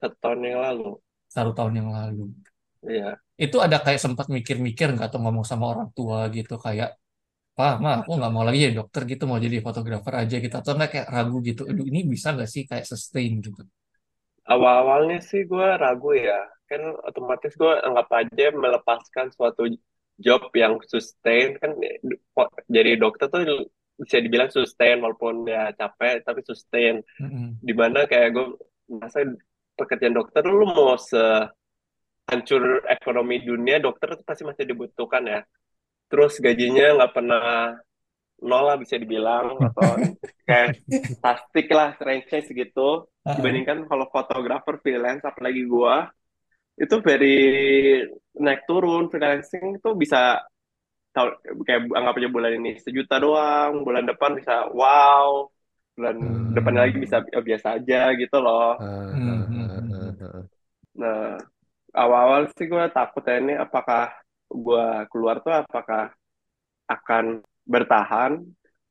satu 0.00 0.16
tahun 0.22 0.40
yang 0.48 0.60
lalu 0.66 0.88
Satu 1.34 1.50
tahun 1.56 1.74
yang 1.80 1.88
lalu. 1.96 2.24
iya 2.88 3.18
Itu 3.44 3.56
ada 3.66 3.76
kayak 3.84 4.00
sempat 4.04 4.26
mikir-mikir 4.36 4.86
nggak 4.94 5.06
atau 5.10 5.18
ngomong 5.24 5.46
sama 5.50 5.64
orang 5.72 5.88
tua 5.96 6.18
gitu 6.36 6.54
kayak, 6.64 6.88
Pak, 7.52 7.74
mah 7.84 7.92
aku 8.00 8.10
nggak 8.16 8.32
mau 8.32 8.44
lagi 8.48 8.58
jadi 8.64 8.74
dokter 8.80 9.02
gitu, 9.04 9.24
mau 9.28 9.36
jadi 9.36 9.60
fotografer 9.60 10.14
aja 10.24 10.36
gitu, 10.40 10.54
atau 10.56 10.72
nggak 10.72 10.90
kayak 10.92 11.08
ragu 11.12 11.36
gitu, 11.44 11.62
aduh 11.68 11.84
ini 11.84 12.00
bisa 12.08 12.32
nggak 12.32 12.48
sih 12.48 12.62
kayak 12.64 12.84
sustain 12.88 13.32
gitu? 13.44 13.60
awal-awalnya 14.48 15.22
sih 15.22 15.46
gue 15.46 15.68
ragu 15.78 16.12
ya. 16.16 16.40
Kan 16.66 16.96
otomatis 17.04 17.52
gue 17.54 17.72
anggap 17.84 18.08
aja 18.10 18.46
melepaskan 18.56 19.30
suatu 19.30 19.68
job 20.20 20.48
yang 20.54 20.78
sustain 20.86 21.58
kan 21.58 21.74
jadi 22.68 22.96
dokter 22.96 23.26
tuh 23.28 23.68
bisa 24.00 24.18
dibilang 24.18 24.50
sustain 24.50 24.98
walaupun 24.98 25.44
ya 25.46 25.70
capek 25.76 26.24
tapi 26.24 26.40
sustain. 26.42 27.04
Mm-mm. 27.20 27.60
di 27.60 27.74
mana 27.76 28.08
kayak 28.08 28.28
gue 28.34 28.46
merasa 28.88 29.24
pekerjaan 29.78 30.16
dokter 30.16 30.42
lu 30.44 30.66
mau 30.68 30.96
se 30.96 31.20
hancur 32.28 32.86
ekonomi 32.86 33.42
dunia 33.42 33.82
dokter 33.82 34.14
pasti 34.22 34.46
masih 34.46 34.64
dibutuhkan 34.64 35.22
ya 35.26 35.40
terus 36.12 36.32
gajinya 36.44 36.84
nggak 37.00 37.12
pernah 37.16 37.42
nol 38.48 38.62
lah 38.68 38.76
bisa 38.82 38.96
dibilang 39.02 39.46
atau 39.68 39.88
kayak 40.48 40.70
plastik 41.22 41.66
lah 41.78 41.90
range-nya 42.06 42.40
segitu 42.48 43.06
Ah, 43.24 43.36
dibandingkan 43.36 43.78
kalau 43.90 44.06
fotografer 44.14 44.74
freelance 44.82 45.24
apalagi 45.24 45.62
gua 45.74 46.10
itu 46.82 46.96
very 47.08 47.34
naik 48.44 48.60
turun 48.68 49.08
freelancing 49.12 49.78
itu 49.78 49.88
bisa 50.02 50.40
tahu 51.14 51.28
kayak 51.66 51.80
anggap 51.98 52.14
aja 52.18 52.30
bulan 52.32 52.52
ini 52.60 52.70
sejuta 52.84 53.16
doang 53.24 53.72
bulan 53.86 54.04
depan 54.10 54.32
bisa 54.38 54.68
wow 54.72 55.48
bulan 55.96 56.16
Hmm. 56.20 56.54
depan 56.56 56.74
lagi 56.80 56.96
bisa 57.04 57.16
ya, 57.34 57.40
biasa 57.44 57.68
aja 57.80 57.98
gitu 58.20 58.36
loh 58.40 58.78
Hmm, 58.78 59.12
hmm, 59.14 59.42
hmm, 59.44 59.68
hmm. 59.88 60.24
ah. 60.26 60.48
nah 61.00 61.36
awal-awal 62.02 62.42
sih 62.56 62.66
gua 62.72 62.84
takut 62.96 63.22
ya 63.28 63.36
ini 63.42 63.54
apakah 63.64 64.12
gua 64.52 65.08
keluar 65.08 65.40
tuh 65.40 65.52
apakah 65.52 66.12
akan 66.86 67.40
bertahan 67.64 68.42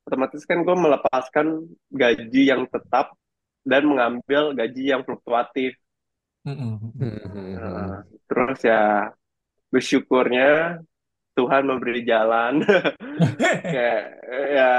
otomatis 0.08 0.44
kan 0.50 0.66
gue 0.66 0.76
melepaskan 0.76 1.48
gaji 1.94 2.42
yang 2.50 2.66
tetap 2.66 3.14
dan 3.62 3.86
mengambil 3.86 4.58
gaji 4.58 4.90
yang 4.90 5.06
fluktuatif. 5.06 5.78
Hmm, 6.42 6.82
hmm, 6.82 6.98
hmm. 6.98 7.54
Nah, 7.54 8.02
terus 8.26 8.60
ya 8.66 9.14
bersyukurnya 9.70 10.82
Tuhan 11.38 11.64
memberi 11.70 12.02
jalan 12.02 12.66
kayak 13.74 14.04
ya 14.52 14.74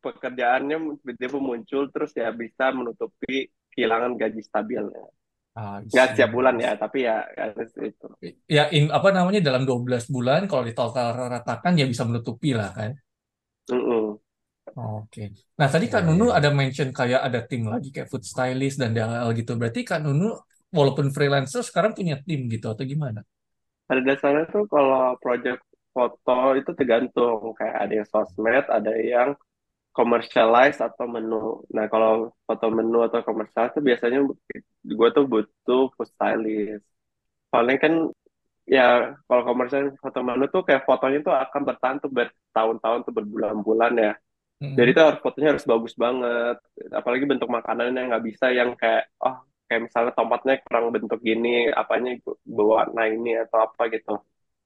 pekerjaannya 0.00 0.76
tiba-tiba 1.04 1.38
muncul 1.38 1.92
terus 1.92 2.16
ya 2.16 2.32
bisa 2.32 2.72
menutupi 2.72 3.52
kehilangan 3.76 4.16
gaji 4.16 4.40
stabilnya 4.40 5.04
Nggak 5.92 6.06
see. 6.06 6.14
setiap 6.14 6.30
bulan 6.36 6.54
ya 6.64 6.70
tapi 6.82 6.98
ya 7.08 7.16
ya 7.38 7.44
itu 7.90 8.06
Ya, 8.56 8.64
in, 8.76 8.84
apa 8.96 9.08
namanya 9.16 9.40
dalam 9.48 9.62
12 9.68 10.04
bulan 10.14 10.40
kalau 10.50 10.62
ditotal 10.68 11.08
ratakan 11.34 11.72
ya 11.80 11.84
bisa 11.92 12.04
menutupi 12.08 12.50
lah 12.58 12.68
kan. 12.78 12.90
Mm-mm. 13.70 14.20
Oke. 14.78 15.22
Nah, 15.58 15.68
tadi 15.74 15.86
Kak 15.92 16.02
Ya, 16.02 16.06
Nunu 16.06 16.24
ya. 16.26 16.36
ada 16.38 16.48
mention 16.58 16.88
kayak 16.98 17.20
ada 17.26 17.40
tim 17.50 17.62
lagi 17.72 17.88
kayak 17.94 18.08
food 18.10 18.22
stylist 18.32 18.76
dan 18.80 18.90
DHL 18.94 19.30
gitu. 19.40 19.52
Berarti 19.60 19.80
Kak 19.88 20.00
Nunu 20.04 20.26
walaupun 20.76 21.06
freelancer 21.14 21.60
sekarang 21.68 21.92
punya 21.98 22.14
tim 22.26 22.40
gitu 22.54 22.66
atau 22.72 22.84
gimana? 22.92 23.20
pada 23.88 24.00
dasarnya 24.08 24.44
tuh 24.54 24.64
kalau 24.74 25.16
project 25.24 25.60
foto 25.94 26.54
itu 26.58 26.70
tergantung 26.78 27.52
kayak 27.58 27.76
ada 27.82 27.92
yang 27.98 28.08
sosmed 28.08 28.64
ada 28.70 28.92
yang 29.12 29.28
commercialize 29.90 30.78
atau 30.78 31.06
menu. 31.10 31.62
Nah 31.74 31.86
kalau 31.90 32.30
foto 32.46 32.66
menu 32.70 33.02
atau 33.06 33.20
commercialize 33.26 33.74
tuh 33.74 33.84
biasanya 33.84 34.18
gue 34.86 35.08
tuh 35.16 35.24
butuh 35.26 35.82
food 35.94 36.08
stylist. 36.14 36.86
Paling 37.50 37.78
kan 37.82 37.94
ya 38.70 39.18
kalau 39.26 39.42
komersial 39.42 39.90
foto 39.98 40.20
menu 40.22 40.46
tuh 40.54 40.62
kayak 40.62 40.86
fotonya 40.86 41.18
tuh 41.26 41.34
akan 41.34 41.62
bertahan 41.66 41.96
tuh 41.98 42.10
bertahun-tahun 42.10 43.00
tuh 43.06 43.14
berbulan-bulan 43.14 43.94
ya. 43.98 44.14
Mm-mm. 44.60 44.76
jadi 44.76 44.90
tuh 44.92 45.04
harus 45.08 45.20
fotonya 45.24 45.48
harus 45.56 45.66
bagus 45.66 45.94
banget. 45.96 46.56
Apalagi 46.92 47.24
bentuk 47.26 47.48
makanannya 47.48 48.12
nggak 48.12 48.24
bisa 48.28 48.52
yang 48.52 48.76
kayak 48.76 49.10
oh 49.24 49.42
kayak 49.70 49.86
misalnya 49.86 50.12
tomatnya 50.18 50.54
kurang 50.66 50.90
bentuk 50.90 51.20
gini 51.22 51.70
apanya 51.70 52.18
berwarna 52.42 53.06
ini 53.06 53.38
atau 53.38 53.58
apa 53.66 53.82
gitu 53.94 54.18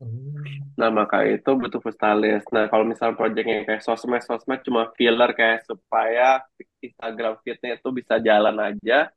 Hmm. 0.03 0.35
Nah, 0.75 0.91
maka 0.91 1.23
itu 1.23 1.51
butuh 1.55 1.79
stylist. 1.95 2.51
Nah, 2.51 2.67
kalau 2.67 2.83
misalnya 2.83 3.15
projectnya 3.15 3.63
kayak 3.63 3.83
sosmed-sosmed 3.87 4.61
cuma 4.67 4.91
filler 4.99 5.31
kayak 5.33 5.63
supaya 5.65 6.43
Instagram 6.83 7.39
feed-nya 7.47 7.79
itu 7.79 7.89
bisa 7.95 8.19
jalan 8.19 8.57
aja, 8.59 9.09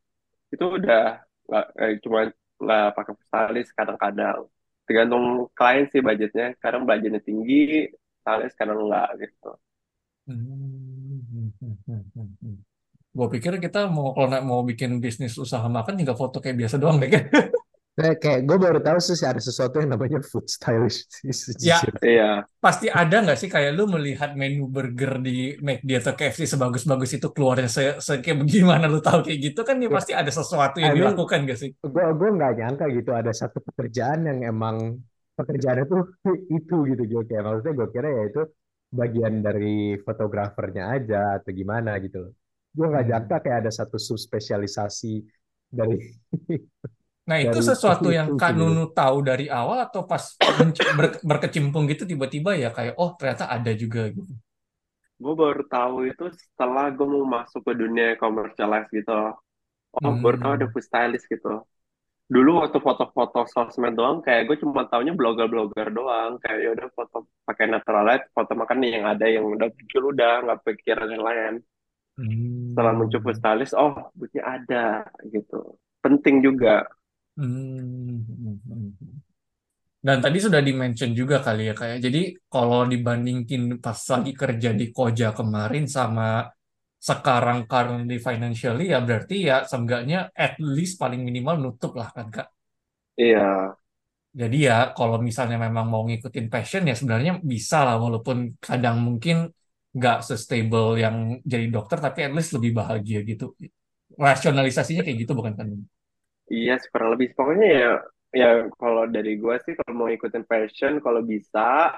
itu 0.53 0.65
udah 0.65 1.25
nggak 1.49 1.65
eh, 1.81 1.93
cuma 2.05 2.19
nggak 2.61 2.87
pakai 2.93 3.13
stylist 3.25 3.71
kadang-kadang. 3.73 4.45
Tergantung 4.85 5.49
klien 5.57 5.85
sih 5.89 5.99
budgetnya. 5.99 6.53
Kadang 6.61 6.85
budgetnya 6.85 7.21
tinggi, 7.25 7.89
stylist 8.21 8.55
kadang 8.55 8.85
enggak 8.85 9.09
gitu. 9.25 9.51
Hmm. 10.29 11.51
Gue 13.17 13.27
pikir 13.33 13.57
kita 13.57 13.89
mau 13.89 14.13
kalau 14.13 14.29
mau 14.45 14.61
bikin 14.61 15.01
bisnis 15.01 15.33
usaha 15.41 15.65
makan 15.65 15.97
tinggal 15.97 16.13
foto 16.13 16.37
kayak 16.37 16.53
biasa 16.61 16.77
doang 16.77 17.01
deh 17.01 17.09
kan. 17.09 17.25
Kayak, 17.97 18.15
kayak 18.21 18.39
gue 18.45 18.57
baru 18.61 18.77
tahu 18.77 18.97
sih 19.01 19.17
ada 19.25 19.41
sesuatu 19.41 19.81
yang 19.81 19.89
namanya 19.97 20.21
food 20.21 20.45
stylist 20.45 21.09
sih 21.17 21.33
Ya. 21.65 21.81
Iya, 21.97 22.45
pasti 22.61 22.85
ada 22.93 23.15
nggak 23.25 23.37
sih 23.41 23.49
kayak 23.49 23.73
lu 23.73 23.89
melihat 23.89 24.37
menu 24.37 24.69
burger 24.69 25.17
di 25.17 25.57
McD 25.57 25.89
atau 25.97 26.13
KFC 26.13 26.45
sebagus-bagus 26.45 27.17
itu 27.17 27.27
keluarnya 27.33 27.65
se, 27.65 27.81
se 27.97 28.21
kayak 28.21 28.45
bagaimana 28.45 28.85
lu 28.85 29.01
tahu 29.01 29.25
kayak 29.25 29.39
gitu 29.49 29.59
kan 29.65 29.81
ya 29.81 29.89
pasti 29.89 30.13
ada 30.13 30.29
sesuatu 30.29 30.77
yang 30.77 30.93
I 30.93 30.97
mean, 31.01 31.01
dilakukan 31.01 31.39
gak 31.49 31.57
sih? 31.57 31.69
gue 31.81 32.05
gue 32.19 32.29
nggak 32.37 32.51
nyangka 32.59 32.85
gitu 32.93 33.11
ada 33.17 33.31
satu 33.33 33.57
pekerjaan 33.65 34.19
yang 34.29 34.39
emang 34.53 34.77
pekerjaannya 35.37 35.85
tuh 35.89 36.01
itu 36.57 36.75
gitu 36.93 37.01
gue 37.11 37.21
kayak 37.29 37.41
maksudnya 37.45 37.73
gue 37.81 37.87
kira 37.95 38.07
ya 38.13 38.23
itu 38.29 38.41
bagian 38.93 39.33
dari 39.45 39.97
fotografernya 40.05 40.83
aja 40.95 41.19
atau 41.41 41.51
gimana 41.51 41.97
gitu 42.05 42.17
loh. 42.29 42.31
Gue 42.77 42.85
nggak 42.93 43.03
Hmm. 43.03 43.11
nyangka 43.11 43.35
kayak 43.43 43.57
ada 43.65 43.71
satu 43.73 43.97
subspesialisasi 43.97 45.13
dari 45.67 45.97
Nah, 47.27 47.37
itu 47.45 47.57
dari 47.57 47.69
sesuatu 47.69 48.07
yang 48.17 48.27
itu 48.27 48.33
Kak 48.39 48.51
gitu. 48.57 48.59
Nunu 48.59 48.83
tahu 48.95 49.17
dari 49.29 49.45
awal 49.51 49.77
atau 49.87 50.01
pas 50.11 50.23
ber- 50.97 51.19
berkecimpung 51.29 51.83
gitu 51.91 52.03
tiba-tiba 52.11 52.51
ya 52.63 52.69
kayak 52.77 52.93
oh 53.01 53.09
ternyata 53.19 53.43
ada 53.55 53.71
juga 53.75 54.01
gitu. 54.15 54.31
Gue 55.23 55.33
baru 55.43 55.61
tahu 55.75 55.95
itu 56.11 56.23
setelah 56.43 56.85
gue 56.97 57.07
mau 57.13 57.25
masuk 57.37 57.61
ke 57.67 57.73
dunia 57.81 58.07
commercialize 58.21 58.89
gitu. 58.93 59.11
Oh, 60.05 60.15
baru 60.23 60.37
tahu 60.41 60.53
ada 60.57 60.67
Hmm. 60.67 60.73
food 60.73 60.85
stylist 60.89 61.25
gitu. 61.33 61.49
Dulu 62.35 62.51
waktu 62.63 62.79
foto-foto 62.87 63.39
sosmed 63.53 63.93
doang, 63.99 64.19
kayak 64.25 64.43
gue 64.49 64.57
cuma 64.63 64.83
taunya 64.91 65.13
blogger-blogger 65.19 65.89
doang. 65.97 66.31
Kayak 66.43 66.59
ya 66.65 66.69
udah 66.77 66.87
foto 66.97 67.17
pakai 67.47 67.65
natural 67.73 68.03
light, 68.09 68.23
foto 68.35 68.53
makan 68.61 68.77
nih 68.83 68.91
yang 68.97 69.05
ada 69.13 69.25
yang 69.35 69.45
udah 69.55 69.67
muncul 69.75 70.03
udah 70.13 70.31
nggak 70.45 70.59
pikiran 70.67 71.09
yang 71.15 71.25
lain. 71.29 71.53
Setelah 72.71 72.93
muncul 72.93 73.19
food 73.25 73.37
Hmm. 73.37 73.41
stylist, 73.41 73.73
oh, 73.73 73.93
butuhnya 74.17 74.43
ada 74.45 74.83
gitu. 75.33 75.75
Penting 76.03 76.45
juga. 76.45 76.85
Hmm. 77.37 78.23
Dan 80.07 80.17
tadi 80.25 80.37
sudah 80.45 80.61
di-mention 80.67 81.11
juga 81.19 81.37
kali 81.45 81.61
ya 81.69 81.73
kayak 81.81 81.97
jadi 82.05 82.21
kalau 82.53 82.81
dibandingin 82.91 83.63
pas 83.83 83.99
lagi 84.13 84.31
kerja 84.41 84.69
di 84.79 84.85
Koja 84.95 85.29
kemarin 85.39 85.85
sama 85.97 86.25
sekarang 87.09 87.59
currently 87.71 88.17
financially 88.27 88.85
ya 88.93 88.99
berarti 89.07 89.35
ya 89.49 89.55
seenggaknya 89.69 90.17
at 90.45 90.53
least 90.75 90.93
paling 91.01 91.21
minimal 91.27 91.55
nutup 91.63 91.93
lah 91.99 92.09
kan 92.15 92.27
Kak. 92.35 92.47
Iya, 93.17 93.75
Jadi 94.41 94.55
ya 94.69 94.73
kalau 94.97 95.17
misalnya 95.27 95.57
memang 95.65 95.85
mau 95.91 96.01
ngikutin 96.07 96.45
passion 96.53 96.81
ya 96.89 96.93
sebenarnya 96.99 97.31
bisa 97.51 97.77
lah 97.87 97.95
walaupun 98.03 98.37
kadang 98.65 98.97
mungkin 99.07 99.35
nggak 99.97 100.15
se-stable 100.27 100.87
yang 101.03 101.15
jadi 101.51 101.65
dokter 101.75 101.97
tapi 102.05 102.19
at 102.27 102.31
least 102.37 102.51
lebih 102.55 102.71
bahagia 102.79 103.17
gitu. 103.29 103.43
Rasionalisasinya 104.25 105.01
kayak 105.05 105.17
gitu 105.23 105.33
bukan 105.39 105.53
kan? 105.59 105.67
Iya 106.51 106.73
sih, 106.81 106.89
kurang 106.91 107.15
lebih. 107.15 107.33
Pokoknya 107.37 107.67
ya, 107.67 107.91
ya 108.35 108.49
kalau 108.79 109.03
dari 109.07 109.39
gue 109.39 109.55
sih 109.65 109.73
kalau 109.77 109.93
mau 110.05 110.09
ikutin 110.11 110.43
passion, 110.47 110.99
kalau 111.03 111.21
bisa 111.23 111.93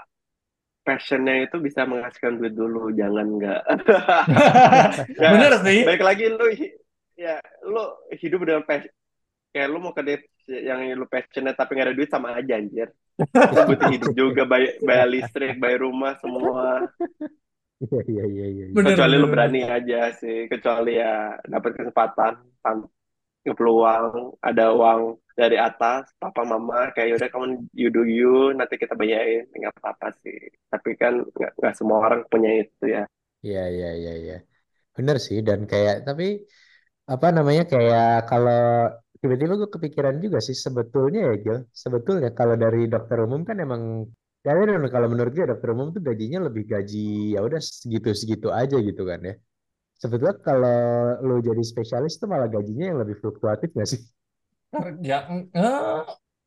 passionnya 0.85 1.45
itu 1.45 1.57
bisa 1.61 1.85
menghasilkan 1.85 2.39
duit 2.39 2.53
dulu, 2.57 2.89
jangan 2.95 3.27
nggak. 3.37 3.61
Ya, 5.21 5.29
Bener 5.35 5.53
sih. 5.65 5.79
baik 5.85 6.01
lagi 6.01 6.25
lu, 6.31 6.45
ya 7.19 7.37
lu 7.67 7.83
hidup 8.17 8.39
dengan 8.47 8.63
passion. 8.65 8.93
Kayak 9.53 9.67
lu 9.73 9.77
mau 9.81 9.93
ke 9.97 10.01
yang 10.49 10.79
lu 10.97 11.05
passionnya 11.09 11.53
tapi 11.57 11.77
nggak 11.77 11.87
ada 11.93 11.97
duit 11.97 12.09
sama 12.09 12.37
aja 12.37 12.57
anjir. 12.57 12.89
Lu 13.53 13.61
butuh 13.65 13.89
hidup 13.91 14.11
juga, 14.17 14.41
bayar, 14.47 14.73
bayar 14.81 15.07
listrik, 15.09 15.57
bayar 15.61 15.83
rumah, 15.85 16.15
semua. 16.21 16.87
Iya 17.79 18.01
iya 18.05 18.25
iya 18.27 18.45
iya. 18.51 18.65
Kecuali 18.75 19.15
bener, 19.15 19.21
lu 19.23 19.27
bener. 19.27 19.31
berani 19.31 19.61
aja 19.63 20.11
sih, 20.19 20.47
kecuali 20.51 20.99
ya 20.99 21.39
dapat 21.47 21.71
kesempatan, 21.79 22.33
peluang, 23.57 24.35
ada 24.43 24.73
uang 24.75 25.17
dari 25.33 25.55
atas, 25.55 26.11
papa 26.19 26.43
mama, 26.43 26.91
kayak 26.91 27.15
yaudah 27.15 27.29
kamu 27.31 27.45
you 27.71 27.89
do 27.93 28.03
nanti 28.51 28.75
kita 28.75 28.93
bayarin, 28.93 29.47
nggak 29.49 29.73
apa-apa 29.79 30.11
sih. 30.19 30.37
Tapi 30.67 30.89
kan 30.99 31.23
nggak 31.23 31.51
nggak 31.57 31.73
semua 31.79 31.97
orang 32.03 32.21
punya 32.27 32.51
itu 32.59 32.85
ya. 32.85 33.03
Iya 33.45 33.61
iya 33.71 33.89
iya 33.99 34.11
iya. 34.23 34.35
Bener 34.95 35.17
sih 35.25 35.39
dan 35.47 35.59
kayak 35.71 35.95
tapi 36.07 36.43
apa 37.13 37.27
namanya 37.37 37.63
kayak 37.73 38.29
kalau 38.29 38.59
tiba-tiba 39.21 39.53
gue 39.59 39.69
kepikiran 39.75 40.15
juga 40.23 40.39
sih 40.47 40.55
sebetulnya 40.65 41.19
ya 41.27 41.33
Gil 41.43 41.57
sebetulnya 41.83 42.29
kalau 42.39 42.55
dari 42.63 42.87
dokter 42.93 43.17
umum 43.27 43.41
kan 43.49 43.57
emang 43.65 43.81
ya 44.45 44.55
I 44.55 44.63
don't 44.63 44.79
know, 44.79 44.91
kalau 44.95 45.07
menurut 45.11 45.31
gue 45.35 45.45
dokter 45.51 45.69
umum 45.75 45.87
tuh 45.95 46.01
gajinya 46.07 46.39
lebih 46.47 46.63
gaji 46.73 47.35
ya 47.35 47.39
udah 47.47 47.59
segitu-segitu 47.59 48.47
aja 48.61 48.75
gitu 48.79 49.03
kan 49.03 49.19
ya 49.29 49.33
sebetulnya 49.99 50.35
kalau 50.41 50.79
lo 51.27 51.35
jadi 51.43 51.61
spesialis 51.61 52.17
tuh 52.17 52.31
malah 52.31 52.47
gajinya 52.47 52.85
yang 52.89 52.99
lebih 53.03 53.19
fluktuatif 53.19 53.69
gak 53.75 53.89
sih 53.89 54.01
Ya, 55.01 55.25
eh, 55.25 56.01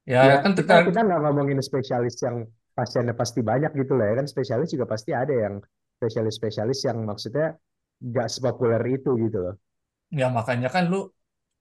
ya 0.07 0.21
ya 0.31 0.37
kan 0.47 0.55
kita 0.55 0.87
kita 0.87 1.03
nggak 1.03 1.21
ngomongin 1.27 1.59
spesialis 1.59 2.23
yang 2.23 2.47
pasiennya 2.71 3.19
pasti 3.19 3.43
banyak 3.43 3.75
gitu 3.75 3.99
lah 3.99 4.15
ya 4.15 4.23
kan 4.23 4.27
spesialis 4.31 4.71
juga 4.71 4.87
pasti 4.87 5.11
ada 5.11 5.35
yang 5.35 5.59
spesialis-spesialis 5.99 6.87
yang 6.87 7.03
maksudnya 7.03 7.59
nggak 7.99 8.29
sepopuler 8.31 8.79
itu 8.87 9.11
gitu 9.27 9.39
loh 9.43 9.55
ya 10.15 10.31
makanya 10.31 10.71
kan 10.71 10.87
lu 10.87 11.11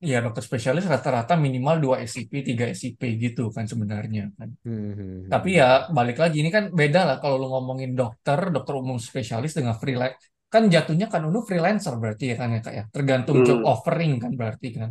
ya 0.01 0.17
dokter 0.25 0.41
spesialis 0.41 0.89
rata-rata 0.89 1.37
minimal 1.37 1.77
2 1.77 2.01
SIP, 2.09 2.41
3 2.41 2.73
SIP 2.73 3.01
gitu 3.21 3.53
kan 3.53 3.69
sebenarnya 3.69 4.33
kan. 4.33 4.49
Hmm, 4.65 4.93
hmm, 4.97 5.17
Tapi 5.29 5.49
hmm. 5.53 5.59
ya 5.61 5.69
balik 5.93 6.17
lagi 6.17 6.41
ini 6.41 6.49
kan 6.49 6.73
beda 6.73 7.05
lah 7.05 7.17
kalau 7.21 7.37
lu 7.37 7.47
ngomongin 7.53 7.93
dokter, 7.93 8.49
dokter 8.49 8.73
umum 8.81 8.97
spesialis 8.97 9.53
dengan 9.53 9.77
freelance. 9.77 10.25
Kan 10.53 10.63
jatuhnya 10.73 11.05
kan 11.13 11.21
lu 11.33 11.39
freelancer 11.49 11.93
berarti 12.01 12.23
ya 12.31 12.35
kan 12.41 12.49
ya 12.55 12.59
Kak 12.65 12.73
ya. 12.79 12.83
Tergantung 12.95 13.37
job 13.47 13.59
Hmm, 13.59 13.71
offering 13.71 14.11
kan 14.23 14.31
berarti 14.39 14.67
kan. 14.79 14.89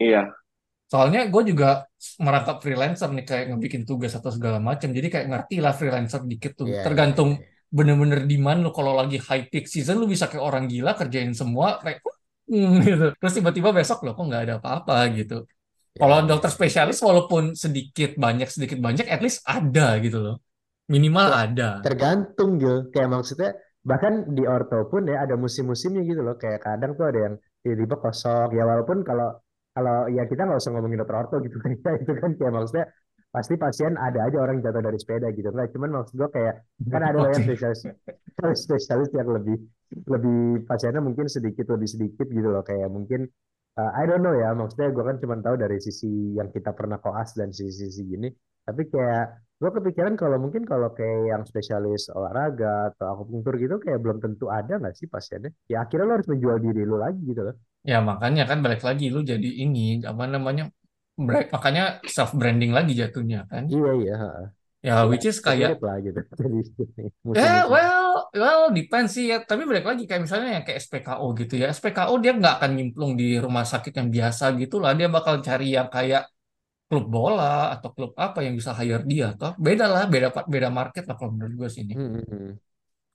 iya. 0.00 0.36
Soalnya 0.86 1.18
gue 1.32 1.42
juga 1.50 1.66
merangkap 2.22 2.56
freelancer 2.62 3.08
nih 3.16 3.24
kayak 3.28 3.44
ngebikin 3.50 3.82
tugas 3.88 4.12
atau 4.18 4.30
segala 4.36 4.58
macam. 4.68 4.88
Jadi 4.94 5.06
kayak 5.12 5.26
ngerti 5.30 5.54
lah 5.64 5.72
freelancer 5.78 6.20
dikit 6.30 6.52
tuh. 6.60 6.68
Iya 6.68 6.82
iya 6.98 7.14
Tergantung 7.18 7.30
iya. 7.30 7.32
bener-bener 7.76 8.20
di 8.30 8.36
mana 8.38 8.58
lu 8.64 8.70
kalau 8.70 8.92
lagi 8.94 9.18
high 9.18 9.50
peak 9.50 9.66
season 9.66 9.98
lu 9.98 10.06
bisa 10.06 10.30
kayak 10.30 10.44
orang 10.48 10.64
gila 10.70 10.94
kerjain 10.94 11.34
semua 11.34 11.82
kayak 11.82 11.98
"Hmm," 12.50 12.78
gitu. 12.86 13.04
Terus 13.18 13.32
tiba-tiba 13.38 13.70
besok 13.74 13.98
loh 14.06 14.12
kok 14.14 14.24
nggak 14.30 14.42
ada 14.46 14.54
apa-apa 14.62 14.94
gitu. 15.18 15.34
Iya 15.96 16.02
Kalau 16.02 16.16
iya 16.22 16.30
dokter 16.30 16.50
iya. 16.50 16.56
spesialis 16.56 16.98
walaupun 17.08 17.44
sedikit 17.58 18.10
banyak 18.24 18.48
sedikit 18.54 18.78
banyak 18.86 19.06
at 19.10 19.20
least 19.24 19.40
ada 19.48 19.98
gitu 20.04 20.18
loh. 20.24 20.36
Minimal 20.92 21.28
Ter- 21.28 21.42
ada. 21.44 21.70
tergantung 21.84 22.50
Gil 22.60 22.76
kayak 22.92 23.10
maksudnya 23.14 23.50
bahkan 23.86 24.26
di 24.34 24.42
orto 24.42 24.90
pun 24.90 25.06
ya 25.06 25.22
ada 25.22 25.38
musim-musimnya 25.38 26.02
gitu 26.02 26.20
loh. 26.26 26.34
Kayak 26.34 26.66
kadang 26.66 26.98
tuh 26.98 27.06
ada 27.06 27.18
yang 27.30 27.34
tiba-tiba 27.62 27.96
kosong. 28.02 28.50
Ya 28.58 28.66
walaupun 28.66 29.06
kalau 29.06 29.38
kalau 29.70 30.10
ya 30.10 30.26
kita 30.26 30.42
nggak 30.42 30.58
usah 30.58 30.74
ngomongin 30.74 30.98
dokter 31.00 31.16
orto 31.22 31.36
gitu 31.46 31.56
kan 31.62 31.70
ya 31.78 31.90
itu 32.02 32.12
kan 32.18 32.30
kayak 32.34 32.52
maksudnya 32.52 32.86
pasti 33.30 33.54
pasien 33.60 33.92
ada 34.00 34.24
aja 34.26 34.38
orang 34.42 34.58
jatuh 34.58 34.82
dari 34.82 34.98
sepeda 34.98 35.30
gitu. 35.30 35.48
Nggak 35.54 35.70
cuman 35.70 35.90
maksud 36.02 36.14
gue 36.18 36.28
kayak 36.34 36.54
kan 36.90 37.02
ada 37.06 37.18
yang 37.30 37.42
spesialis 37.46 37.80
spesialis 38.58 39.10
yang 39.14 39.28
lebih 39.30 39.56
lebih 40.10 40.66
pasiennya 40.66 40.98
mungkin 40.98 41.30
sedikit 41.30 41.70
lebih 41.70 41.86
sedikit 41.86 42.26
gitu 42.26 42.48
loh. 42.50 42.66
Kayak 42.66 42.90
mungkin 42.90 43.30
uh, 43.78 43.90
I 43.94 44.02
don't 44.10 44.26
know 44.26 44.34
ya. 44.34 44.50
Maksudnya 44.50 44.90
gue 44.90 45.04
kan 45.06 45.16
cuma 45.22 45.38
tahu 45.38 45.54
dari 45.62 45.78
sisi 45.78 46.34
yang 46.34 46.50
kita 46.50 46.74
pernah 46.74 46.98
koas 46.98 47.38
dan 47.38 47.54
sisi-sisi 47.54 48.02
gini 48.02 48.28
tapi 48.66 48.82
kayak 48.92 49.22
gue 49.60 49.70
kepikiran 49.76 50.14
kalau 50.20 50.36
mungkin 50.44 50.62
kalau 50.70 50.88
kayak 50.96 51.20
yang 51.32 51.42
spesialis 51.50 52.02
olahraga 52.16 52.92
atau 52.92 53.06
akupunktur 53.12 53.54
gitu 53.62 53.74
kayak 53.84 53.98
belum 54.04 54.18
tentu 54.24 54.44
ada 54.58 54.72
nggak 54.80 54.94
sih 55.00 55.08
pasiennya 55.14 55.50
ya 55.72 55.76
akhirnya 55.84 56.04
lo 56.08 56.12
harus 56.16 56.28
menjual 56.32 56.58
diri 56.66 56.80
lo 56.90 56.96
lagi 57.04 57.20
gitu 57.30 57.42
loh 57.48 57.56
Ya 57.90 57.96
makanya 58.10 58.42
kan 58.50 58.58
balik 58.64 58.82
lagi 58.88 59.04
lu 59.14 59.20
jadi 59.32 59.46
ini 59.62 59.80
apa 60.10 60.24
namanya 60.34 60.62
bra- 61.26 61.46
makanya 61.54 61.82
self 62.14 62.30
branding 62.38 62.72
lagi 62.76 62.92
jatuhnya 63.00 63.38
kan. 63.50 63.64
iya 63.72 63.88
iya. 64.00 64.12
Ya 64.86 64.94
ya 65.02 65.02
which 65.10 65.26
is 65.30 65.38
kayak 65.46 65.70
lah 65.86 65.96
gitu 66.06 66.20
jadi 66.40 66.58
Eh, 67.36 67.60
musim-musim 67.68 67.74
well, 67.74 68.08
well, 68.42 68.62
depends 68.76 69.10
sih 69.16 69.24
ya. 69.32 69.36
Tapi 69.50 69.62
balik 69.68 69.84
lagi 69.90 70.02
kayak 70.08 70.22
misalnya 70.24 70.48
yang 70.56 70.64
kayak 70.66 70.80
SPKO 70.84 71.26
gitu 71.40 71.54
ya. 71.62 71.66
SPKO 71.76 72.14
dia 72.22 72.32
nggak 72.38 72.52
akan 72.56 72.70
nyemplung 72.76 73.12
di 73.20 73.24
rumah 73.44 73.64
sakit 73.72 73.92
yang 73.98 74.08
biasa 74.16 74.44
gitu 74.60 74.76
lah. 74.82 74.90
Dia 74.98 75.08
bakal 75.16 75.34
cari 75.46 75.66
yang 75.76 75.88
kayak 75.94 76.22
klub 76.86 77.04
bola 77.10 77.74
atau 77.74 77.90
klub 77.90 78.12
apa 78.14 78.46
yang 78.46 78.54
bisa 78.54 78.70
hire 78.78 79.02
dia. 79.02 79.34
Toh 79.34 79.52
beda 79.58 79.84
lah, 79.90 80.02
beda 80.06 80.28
beda 80.46 80.68
market 80.70 81.04
lah 81.08 81.14
kalau 81.18 81.34
menurut 81.34 81.54
gue 81.66 81.68
sini. 81.70 81.92
Hmm, 81.98 82.22
hmm. 82.22 82.50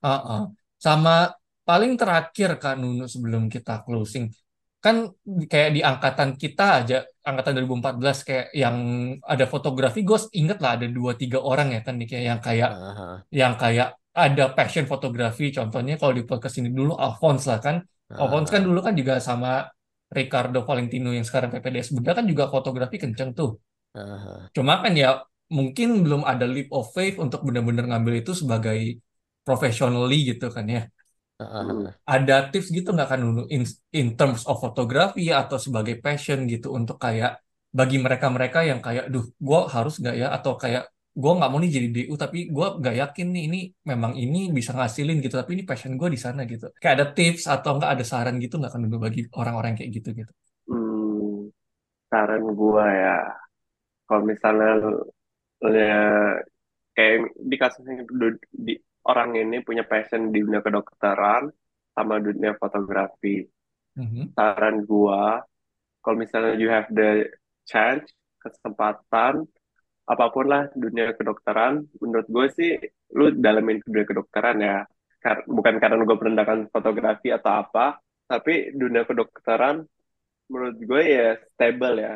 Heeh. 0.04 0.42
Sama 0.76 1.32
paling 1.64 1.94
terakhir 1.96 2.60
Kak 2.60 2.76
Nunu 2.82 3.08
sebelum 3.08 3.48
kita 3.48 3.86
closing. 3.88 4.28
Kan 4.82 5.14
kayak 5.48 5.78
di 5.78 5.82
angkatan 5.86 6.36
kita 6.42 6.82
aja, 6.82 6.98
angkatan 7.22 7.54
2014 7.54 8.18
kayak 8.26 8.48
yang 8.58 8.78
ada 9.22 9.46
fotografi, 9.46 10.02
gue 10.02 10.18
inget 10.34 10.58
lah 10.58 10.76
ada 10.76 10.90
dua 10.90 11.14
tiga 11.14 11.38
orang 11.38 11.72
ya 11.78 11.80
kan 11.86 11.96
nih 12.02 12.08
kayak 12.10 12.26
yang 12.26 12.42
kayak 12.42 12.70
Ah, 12.74 12.92
ah, 12.98 13.16
yang 13.30 13.54
kayak 13.62 13.88
ada 14.12 14.44
passion 14.58 14.86
fotografi. 14.90 15.54
Contohnya 15.54 15.96
kalau 16.02 16.12
di 16.18 16.24
podcast 16.28 16.60
ini 16.60 16.74
dulu 16.74 16.98
Alphonse 16.98 17.46
lah 17.48 17.60
kan. 17.64 17.76
ah, 18.12 18.20
Alphonse 18.26 18.50
kan 18.52 18.62
dulu 18.68 18.80
kan 18.84 18.94
juga 18.98 19.22
sama 19.24 19.70
Ricardo 20.12 20.68
Valentino 20.68 21.10
yang 21.16 21.24
sekarang 21.24 21.50
PPDS 21.56 21.96
Bunda 21.96 22.12
kan 22.12 22.28
juga 22.28 22.52
fotografi 22.52 23.00
kenceng 23.00 23.32
tuh. 23.32 23.56
ah. 23.96 24.52
Cuma 24.52 24.84
kan 24.84 24.94
ya 24.94 25.24
mungkin 25.52 26.04
belum 26.04 26.22
ada 26.28 26.46
leap 26.48 26.70
of 26.76 26.92
faith 26.96 27.16
untuk 27.20 27.44
benar-benar 27.48 27.88
ngambil 27.88 28.24
itu 28.24 28.32
sebagai 28.36 29.00
professionally 29.48 30.36
gitu 30.36 30.52
kan 30.52 30.66
ya. 30.68 30.82
Ah. 31.42 31.96
Ada 32.06 32.52
tips 32.52 32.70
gitu 32.70 32.92
nggak 32.92 33.10
kan 33.12 33.20
dulu 33.24 33.42
in, 33.50 33.64
in 33.96 34.08
terms 34.20 34.44
of 34.46 34.60
fotografi 34.60 35.32
atau 35.32 35.58
sebagai 35.58 35.98
passion 36.04 36.46
gitu 36.46 36.76
untuk 36.76 37.00
kayak 37.00 37.42
bagi 37.72 37.98
mereka-mereka 38.04 38.68
yang 38.68 38.84
kayak, 38.84 39.08
duh, 39.08 39.24
gue 39.24 39.60
harus 39.72 39.94
nggak 40.04 40.16
ya 40.20 40.28
atau 40.36 40.60
kayak 40.60 40.92
gue 41.12 41.32
nggak 41.36 41.52
mau 41.52 41.60
nih 41.60 41.72
jadi 41.76 41.88
DU 41.92 42.14
tapi 42.16 42.48
gue 42.48 42.68
nggak 42.80 42.96
yakin 42.96 43.28
nih 43.36 43.44
ini 43.52 43.60
memang 43.84 44.16
ini 44.16 44.48
bisa 44.56 44.72
ngasilin 44.72 45.20
gitu 45.20 45.36
tapi 45.36 45.60
ini 45.60 45.64
passion 45.68 46.00
gue 46.00 46.08
di 46.08 46.20
sana 46.20 46.48
gitu. 46.48 46.72
Kayak 46.80 46.96
ada 46.96 47.06
tips 47.12 47.52
atau 47.52 47.76
nggak 47.76 47.92
ada 48.00 48.06
saran 48.08 48.40
gitu 48.40 48.56
nggak 48.56 48.72
kan 48.72 48.82
bagi 48.88 49.28
orang-orang 49.36 49.76
kayak 49.76 49.92
gitu 49.92 50.10
gitu. 50.24 50.32
Hmm, 50.72 51.52
saran 52.08 52.44
gua 52.56 52.86
ya, 52.92 53.20
kalau 54.08 54.24
misalnya 54.24 54.72
ya, 55.68 56.04
kayak 56.96 57.16
di 57.40 57.56
kasusnya 57.60 58.04
di, 58.52 58.76
orang 59.08 59.36
ini 59.36 59.64
punya 59.64 59.88
passion 59.88 60.32
di 60.32 60.44
dunia 60.44 60.60
kedokteran 60.60 61.48
sama 61.92 62.20
dunia 62.20 62.56
fotografi. 62.56 63.44
Mhm. 64.00 64.32
Saran 64.32 64.88
gua, 64.88 65.44
kalau 66.00 66.16
misalnya 66.20 66.56
you 66.56 66.72
have 66.72 66.88
the 66.92 67.28
chance, 67.68 68.08
kesempatan 68.40 69.48
apa 70.12 70.26
pun 70.34 70.46
lah 70.54 70.64
dunia 70.84 71.06
kedokteran 71.18 71.74
menurut 72.02 72.28
gue 72.36 72.46
sih 72.58 72.70
lu 73.18 73.24
dalamin 73.46 73.78
dunia 73.88 74.06
kedokteran 74.10 74.58
ya. 74.70 74.78
Kar- 75.24 75.46
bukan 75.58 75.76
karena 75.82 76.02
gue 76.08 76.18
merendahkan 76.22 76.60
fotografi 76.74 77.28
atau 77.38 77.52
apa 77.62 77.86
tapi 78.32 78.74
dunia 78.82 79.04
kedokteran 79.10 79.76
menurut 80.52 80.78
gue 80.90 81.04
ya 81.18 81.28
stable 81.54 81.98
ya. 82.08 82.16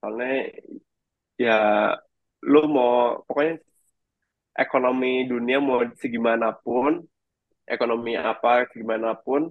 Soalnya 0.00 0.30
ya 1.38 1.52
lu 2.50 2.60
mau 2.74 3.22
pokoknya 3.26 3.54
ekonomi 4.64 5.24
dunia 5.32 5.58
mau 5.62 5.80
segimanapun 6.00 6.92
ekonomi 7.66 8.12
apa 8.18 8.68
segimanapun 8.72 9.50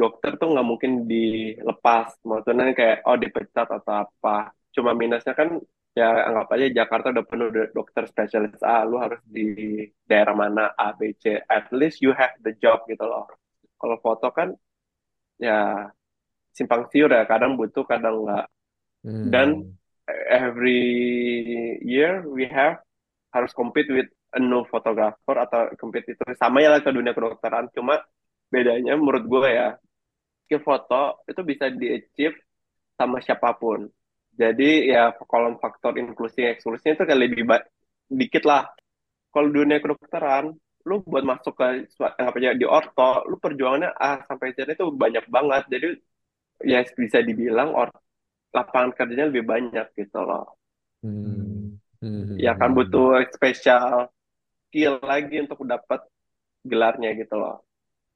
dokter 0.00 0.32
tuh 0.40 0.48
nggak 0.54 0.68
mungkin 0.70 0.92
dilepas. 1.10 2.08
Maksudnya 2.28 2.64
kayak 2.78 2.98
oh 3.08 3.16
dipecat 3.18 3.68
atau 3.78 3.94
apa. 4.06 4.52
Cuma 4.74 4.92
minusnya 4.94 5.34
kan 5.40 5.48
ya 5.98 6.30
anggap 6.30 6.54
aja 6.54 6.66
Jakarta 6.70 7.06
udah 7.10 7.26
penuh 7.26 7.48
do- 7.50 7.72
dokter 7.74 8.06
spesialis 8.06 8.62
A 8.62 8.86
lu 8.86 9.02
harus 9.02 9.18
di 9.26 9.82
daerah 10.06 10.34
mana? 10.38 10.70
A 10.78 10.94
B 10.94 11.10
C. 11.18 11.42
At 11.42 11.74
least 11.74 11.98
you 11.98 12.14
have 12.14 12.38
the 12.46 12.54
job 12.62 12.86
gitu 12.86 13.02
loh. 13.02 13.26
Kalau 13.74 13.98
foto 13.98 14.30
kan 14.30 14.54
ya 15.42 15.90
simpang 16.54 16.86
siur 16.94 17.10
ya. 17.10 17.26
Kadang 17.26 17.58
butuh 17.58 17.82
kadang 17.82 18.22
nggak. 18.22 18.46
Dan 19.34 19.48
Hmm. 19.66 19.74
every 20.30 20.82
year 21.82 22.22
we 22.26 22.46
have 22.46 22.78
harus 23.34 23.50
compete 23.52 23.90
with 23.90 24.08
a 24.34 24.40
new 24.40 24.62
photographer 24.70 25.36
atau 25.36 25.70
compete 25.76 26.14
itu 26.14 26.22
sama 26.38 26.62
ya 26.62 26.70
lah 26.72 26.80
ke 26.80 26.90
dunia 26.94 27.10
kedokteran. 27.10 27.66
Cuma 27.74 27.98
bedanya 28.48 28.94
menurut 28.96 29.26
gue 29.26 29.50
ya 29.50 29.74
skill 30.48 30.64
foto 30.64 31.20
itu 31.28 31.40
bisa 31.44 31.68
di 31.68 31.92
achieve 31.92 32.36
sama 32.96 33.20
siapa 33.20 33.52
pun 33.54 33.84
jadi 34.40 34.68
ya 34.94 35.02
kolom 35.30 35.54
faktor 35.62 35.92
inklusi 36.02 36.40
eksklusinya 36.52 36.94
itu 36.96 37.04
kayak 37.08 37.22
lebih 37.24 37.42
dikit 38.20 38.42
lah 38.50 38.62
kalau 39.34 39.48
dunia 39.56 39.78
kedokteran 39.84 40.46
lu 40.88 40.96
buat 41.12 41.24
masuk 41.32 41.54
ke 41.60 41.66
sua- 41.96 42.14
anggap 42.18 42.34
aja 42.40 42.50
di 42.60 42.66
orto 42.78 43.10
lu 43.30 43.36
perjuangannya 43.44 43.90
A 44.08 44.10
sampai 44.28 44.48
Z 44.56 44.58
itu 44.74 44.84
banyak 45.04 45.24
banget 45.36 45.62
jadi 45.74 45.88
ya 46.72 46.80
bisa 47.02 47.18
dibilang 47.28 47.70
or 47.80 47.88
lapangan 48.56 48.90
kerjanya 48.96 49.26
lebih 49.30 49.44
banyak 49.52 49.86
gitu 49.98 50.18
loh 50.28 50.44
Hmm. 51.02 51.78
Hmm. 52.00 52.38
ya 52.46 52.52
kan 52.60 52.70
butuh 52.76 53.06
spesial 53.36 54.08
skill 54.68 54.94
lagi 55.10 55.36
untuk 55.44 55.60
dapat 55.72 56.00
gelarnya 56.70 57.10
gitu 57.20 57.34
loh 57.42 57.56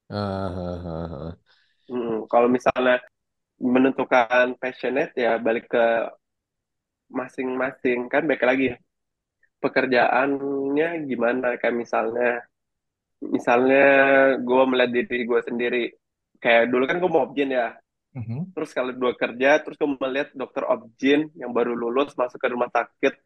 Ah, 0.08 0.48
ah, 0.56 0.82
ah, 0.86 1.28
ah. 1.28 1.52
Mm, 1.90 2.26
kalau 2.30 2.48
misalnya 2.56 3.02
menentukan 3.62 4.58
passionate 4.58 5.14
ya 5.14 5.38
balik 5.38 5.70
ke 5.70 5.86
masing-masing. 7.06 8.10
Kan 8.10 8.26
balik 8.26 8.42
lagi 8.42 8.74
ya, 8.74 8.76
pekerjaannya 9.62 11.06
gimana? 11.06 11.54
Kayak 11.62 11.76
misalnya 11.78 12.30
misalnya 13.22 13.88
gue 14.42 14.62
melihat 14.66 14.90
diri 14.90 15.18
gue 15.22 15.40
sendiri. 15.46 15.84
Kayak 16.42 16.74
dulu 16.74 16.84
kan 16.90 16.98
gue 16.98 17.10
mau 17.10 17.24
objin 17.24 17.54
ya. 17.54 17.78
Mhm. 18.12 18.52
terus 18.52 18.76
kalau 18.76 18.92
dua 18.92 19.16
kerja 19.16 19.64
terus 19.64 19.80
gue 19.80 19.88
melihat 19.88 20.28
dokter 20.36 20.68
objin 20.68 21.32
yang 21.32 21.48
baru 21.56 21.72
lulus 21.72 22.12
masuk 22.12 22.36
ke 22.36 22.52
rumah 22.52 22.68
sakit 22.68 23.16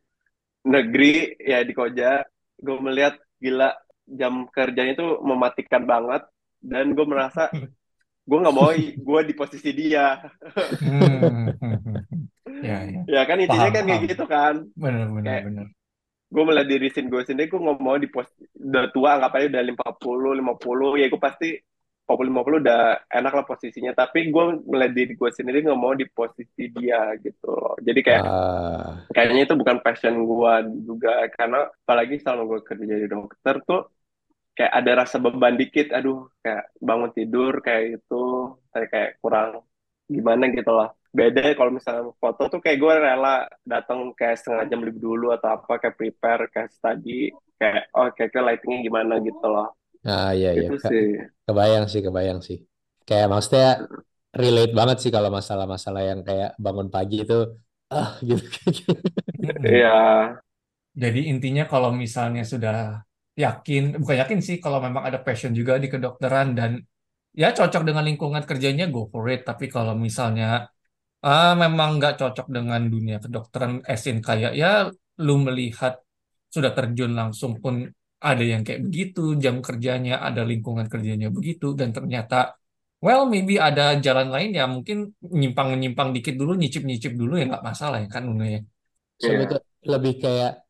negeri 0.62 1.34
ya 1.42 1.62
di 1.66 1.74
Koja. 1.74 2.22
Gue 2.54 2.78
melihat 2.78 3.18
gila 3.42 3.74
jam 4.06 4.46
kerjanya 4.46 4.94
itu 4.94 5.08
mematikan 5.26 5.82
banget. 5.82 6.22
Dan 6.62 6.94
gue 6.94 7.02
merasa 7.02 7.50
gue 8.26 8.38
nggak 8.38 8.52
mau 8.52 8.70
gue 8.74 9.20
di 9.22 9.34
posisi 9.34 9.70
dia 9.70 10.18
Hmm. 10.82 11.54
Ya, 12.56 12.88
ya. 12.88 13.00
ya 13.04 13.22
kan 13.24 13.36
intinya 13.36 13.68
Paham, 13.68 13.76
kan 13.76 13.84
kayak 13.84 14.02
gitu 14.08 14.24
kan 14.24 14.54
Benar, 14.72 15.12
benar, 15.12 15.24
Kayak- 15.28 15.44
benar. 15.44 15.66
gue 16.26 16.42
melihat 16.42 16.68
diri 16.68 16.88
sin 16.90 17.06
gue 17.06 17.22
sendiri 17.22 17.46
gue 17.46 17.60
nggak 17.60 17.78
mau 17.78 17.94
di 17.94 18.08
pos 18.08 18.26
udah 18.56 18.90
tua 18.90 19.14
anggap 19.14 19.36
aja 19.36 19.46
udah 19.46 19.62
50 19.62 20.34
50 20.34 20.96
ya 20.96 21.06
gue 21.06 21.20
pasti 21.20 21.48
40 22.02 22.32
50 22.32 22.62
udah 22.62 22.80
enak 23.08 23.32
lah 23.32 23.44
posisinya 23.44 23.92
tapi 23.92 24.30
gue 24.30 24.44
melihat 24.64 24.92
diri 24.94 25.12
gue 25.14 25.30
sendiri 25.30 25.62
nggak 25.62 25.76
mau 25.76 25.92
di 25.92 26.06
posisi 26.08 26.66
dia 26.72 27.14
gitu 27.20 27.46
loh 27.46 27.76
jadi 27.78 28.00
kayak 28.00 28.22
Ah. 28.24 29.04
kayaknya 29.12 29.42
itu 29.44 29.54
bukan 29.54 29.76
passion 29.80 30.14
gue 30.16 30.52
juga 30.82 31.12
karena 31.30 31.60
apalagi 31.84 32.18
selama 32.18 32.42
gue 32.48 32.60
kerja 32.64 32.84
jadi 32.96 33.06
dokter 33.06 33.54
tuh 33.62 33.82
kayak 34.56 34.72
ada 34.78 34.90
rasa 35.04 35.16
beban 35.24 35.54
dikit 35.60 35.86
aduh 35.96 36.18
kayak 36.44 36.64
bangun 36.88 37.10
tidur 37.16 37.52
kayak 37.66 37.82
itu 38.00 38.14
kayak 38.72 38.88
kayak 38.92 39.10
kurang 39.22 39.48
gimana 40.14 40.44
gitu 40.56 40.70
lah 40.72 40.88
beda 41.18 41.40
kalau 41.58 41.72
misalnya 41.76 42.02
foto 42.22 42.42
tuh 42.52 42.60
kayak 42.64 42.78
gue 42.82 42.92
rela 43.06 43.28
datang 43.72 43.98
kayak 44.18 44.36
setengah 44.40 44.64
jam 44.70 44.80
lebih 44.86 45.00
dulu 45.02 45.26
atau 45.36 45.48
apa 45.56 45.72
kayak 45.82 45.96
prepare 45.98 46.42
kayak 46.52 46.70
study 46.76 47.32
kayak 47.60 47.88
oh 47.96 48.08
kayak 48.16 48.30
kayak 48.32 48.46
lightingnya 48.52 48.80
gimana 48.88 49.14
gitu 49.24 49.44
loh 49.48 49.68
Ah, 50.08 50.28
iya, 50.38 50.48
iya. 50.58 50.66
itu 50.66 50.74
Ke- 50.80 50.88
sih 50.88 51.04
Kebayang 51.46 51.84
sih, 51.92 52.00
kebayang 52.06 52.40
sih. 52.48 52.58
Kayak 53.08 53.26
maksudnya 53.32 53.66
relate 54.40 54.72
banget 54.78 54.96
sih 55.02 55.10
kalau 55.16 55.30
masalah-masalah 55.38 56.02
yang 56.10 56.20
kayak 56.28 56.48
bangun 56.64 56.88
pagi 56.94 57.14
itu, 57.24 57.34
ah 57.94 58.08
gitu. 58.28 58.42
Iya 59.66 59.92
Jadi 61.02 61.20
intinya 61.32 61.64
kalau 61.72 61.90
misalnya 62.02 62.42
sudah 62.52 63.04
yakin, 63.36 64.00
bukan 64.00 64.16
yakin 64.22 64.38
sih, 64.40 64.56
kalau 64.64 64.78
memang 64.80 65.04
ada 65.08 65.18
passion 65.20 65.52
juga 65.52 65.76
di 65.76 65.88
kedokteran 65.92 66.56
dan 66.58 66.80
ya 67.36 67.52
cocok 67.52 67.82
dengan 67.84 68.04
lingkungan 68.08 68.42
kerjanya, 68.48 68.88
go 68.88 69.06
for 69.12 69.28
it. 69.28 69.44
Tapi 69.44 69.68
kalau 69.68 69.92
misalnya 69.92 70.66
ah, 71.20 71.52
memang 71.52 72.00
nggak 72.00 72.14
cocok 72.20 72.46
dengan 72.48 72.80
dunia 72.88 73.16
kedokteran, 73.20 73.84
esin 73.84 74.24
kayak 74.24 74.52
ya 74.56 74.88
lu 75.20 75.34
melihat 75.46 76.00
sudah 76.48 76.72
terjun 76.72 77.12
langsung 77.12 77.60
pun 77.60 77.84
ada 78.16 78.40
yang 78.40 78.64
kayak 78.64 78.80
begitu, 78.88 79.36
jam 79.36 79.60
kerjanya, 79.60 80.24
ada 80.24 80.40
lingkungan 80.40 80.88
kerjanya 80.88 81.28
begitu, 81.28 81.76
dan 81.76 81.92
ternyata, 81.92 82.56
well, 83.04 83.28
maybe 83.28 83.60
ada 83.60 84.00
jalan 84.00 84.32
lain 84.32 84.56
ya 84.56 84.64
mungkin 84.64 85.12
nyimpang-nyimpang 85.20 86.16
dikit 86.16 86.34
dulu, 86.40 86.56
nyicip-nyicip 86.56 87.12
dulu 87.12 87.36
ya 87.36 87.44
nggak 87.52 87.64
masalah 87.64 88.00
ya 88.00 88.08
kan, 88.08 88.24
Unu 88.24 88.44
ya. 88.48 88.60
Sebetul 89.20 89.60
lebih 89.84 90.14
kayak 90.20 90.65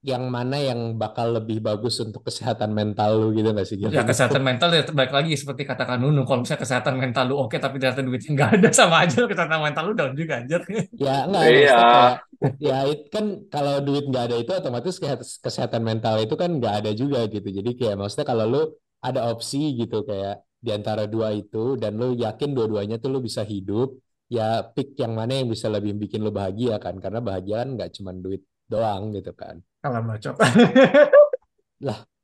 yang 0.00 0.32
mana 0.32 0.56
yang 0.56 0.96
bakal 0.96 1.36
lebih 1.36 1.60
bagus 1.60 2.00
untuk 2.00 2.24
kesehatan 2.24 2.72
mental 2.72 3.20
lu 3.20 3.26
gitu 3.36 3.52
nggak 3.52 3.66
sih? 3.68 3.76
Gil? 3.76 3.92
Ya 3.92 4.00
kesehatan 4.00 4.40
mental 4.40 4.72
ya 4.72 4.82
balik 4.88 5.12
lagi 5.12 5.36
seperti 5.36 5.68
katakan 5.68 6.00
Nunu 6.00 6.24
kalau 6.24 6.40
misalnya 6.40 6.64
kesehatan 6.64 6.94
mental 6.96 7.24
lu 7.28 7.34
oke 7.36 7.56
tapi 7.60 7.76
ternyata 7.76 8.00
duitnya 8.00 8.30
nggak 8.32 8.50
ada 8.56 8.68
sama 8.80 9.04
aja 9.04 9.28
kesehatan 9.28 9.60
mental 9.60 9.82
lu 9.88 9.92
down 9.92 10.12
juga 10.16 10.40
anjir. 10.40 10.60
Ya 10.96 11.28
enggak, 11.28 11.44
Iya. 11.52 11.80
kayak 11.84 12.12
ya 12.56 12.76
itu 12.88 13.06
kan 13.12 13.24
kalau 13.52 13.74
duit 13.84 14.04
nggak 14.08 14.24
ada 14.32 14.36
itu 14.40 14.50
otomatis 14.56 14.96
kesehatan 15.44 15.82
mental 15.84 16.14
itu 16.24 16.32
kan 16.32 16.50
nggak 16.56 16.74
ada 16.80 16.90
juga 16.96 17.18
gitu. 17.28 17.48
Jadi 17.52 17.70
kayak 17.76 17.96
maksudnya 18.00 18.26
kalau 18.32 18.44
lu 18.48 18.62
ada 19.04 19.20
opsi 19.28 19.76
gitu 19.76 20.00
kayak 20.08 20.40
di 20.60 20.70
antara 20.72 21.04
dua 21.08 21.32
itu 21.36 21.76
dan 21.76 21.96
lu 22.00 22.16
yakin 22.16 22.52
dua-duanya 22.56 22.96
tuh 23.00 23.08
lu 23.12 23.20
bisa 23.20 23.44
hidup, 23.44 23.96
ya 24.32 24.64
pick 24.64 24.96
yang 24.96 25.12
mana 25.16 25.40
yang 25.40 25.48
bisa 25.48 25.68
lebih 25.72 25.92
bikin 25.96 26.20
lu 26.24 26.32
bahagia 26.32 26.80
kan? 26.80 26.96
Karena 27.00 27.20
bahagia 27.20 27.64
kan 27.64 27.68
nggak 27.76 27.90
cuma 28.00 28.12
duit 28.16 28.40
doang 28.70 29.10
gitu 29.10 29.34
kan. 29.34 29.58
Kalau 29.82 30.00
bacot. 30.06 30.34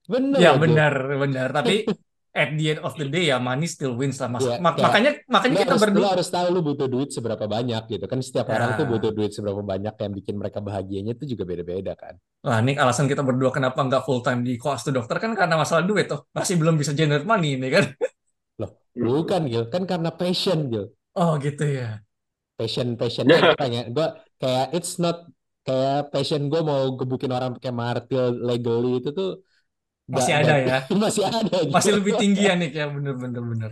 Bener 0.06 0.38
Ya 0.38 0.54
lah, 0.54 0.62
Gil. 0.62 0.62
benar 0.70 0.94
benar 1.18 1.48
tapi 1.50 1.82
at 2.36 2.52
the 2.54 2.76
end 2.76 2.80
of 2.84 2.94
the 2.94 3.08
day 3.08 3.32
ya 3.32 3.42
money 3.42 3.66
still 3.66 3.98
wins 3.98 4.22
lah 4.22 4.30
Mas. 4.30 4.44
Iya, 4.46 4.62
Ma- 4.62 4.70
kayak 4.70 4.86
makanya 4.86 5.10
makanya 5.26 5.54
Lu 5.56 5.58
kita 5.58 5.72
harus, 5.72 5.80
lu 5.82 5.84
berdua 5.90 6.08
harus 6.14 6.28
tahu 6.30 6.46
lu 6.54 6.60
butuh 6.62 6.86
duit 6.86 7.08
seberapa 7.10 7.44
banyak 7.50 7.82
gitu 7.90 8.04
kan 8.06 8.18
setiap 8.22 8.46
orang 8.54 8.78
tuh 8.78 8.84
Ya. 8.86 8.90
butuh 8.94 9.10
duit 9.10 9.32
seberapa 9.34 9.60
banyak 9.66 9.94
yang 9.98 10.12
bikin 10.14 10.34
mereka 10.38 10.58
bahagianya 10.62 11.18
itu 11.18 11.24
juga 11.34 11.42
beda-beda 11.42 11.92
kan 11.98 12.14
Lah, 12.46 12.62
ini 12.62 12.78
alasan 12.78 13.10
kita 13.10 13.26
berdua 13.26 13.50
kenapa 13.50 13.82
nggak 13.82 14.02
full 14.06 14.22
time 14.22 14.46
di 14.46 14.54
koas 14.54 14.86
to 14.86 14.94
dokter 14.94 15.18
kan 15.18 15.34
karena 15.34 15.58
masalah 15.58 15.82
duit 15.82 16.06
tuh. 16.06 16.22
Masih 16.30 16.54
belum 16.54 16.78
bisa 16.78 16.94
generate 16.94 17.26
money 17.26 17.58
ini 17.58 17.66
kan. 17.72 17.84
bukan 18.96 19.42
Gil 19.50 19.66
kan 19.68 19.82
karena 19.84 20.08
passion 20.14 20.70
Gil 20.70 20.86
Oh 21.18 21.34
gitu 21.36 21.66
ya. 21.66 21.98
passion 22.54 22.94
passionnya 22.96 23.36
gue 23.42 23.56
pengen 23.58 23.92
gue 23.92 24.06
kayak 24.40 24.72
it's 24.72 24.96
not 24.96 25.26
kayak 25.66 26.14
passion 26.14 26.46
gue 26.46 26.60
mau 26.62 26.94
gebukin 26.94 27.32
orang 27.34 27.58
pakai 27.58 27.72
martil 27.74 28.24
legally 28.46 29.02
itu 29.02 29.10
tuh 29.10 29.42
Masih 30.06 30.38
ada 30.38 30.54
ya. 30.62 30.78
masih 31.02 31.26
ada 31.26 31.56
gitu. 31.66 31.74
Masih 31.74 31.92
lebih 31.98 32.14
tinggi 32.14 32.46
ya 32.46 32.54
Nick 32.54 32.78
ya 32.78 32.86
bener 32.86 33.18
bener 33.18 33.42
bener. 33.42 33.70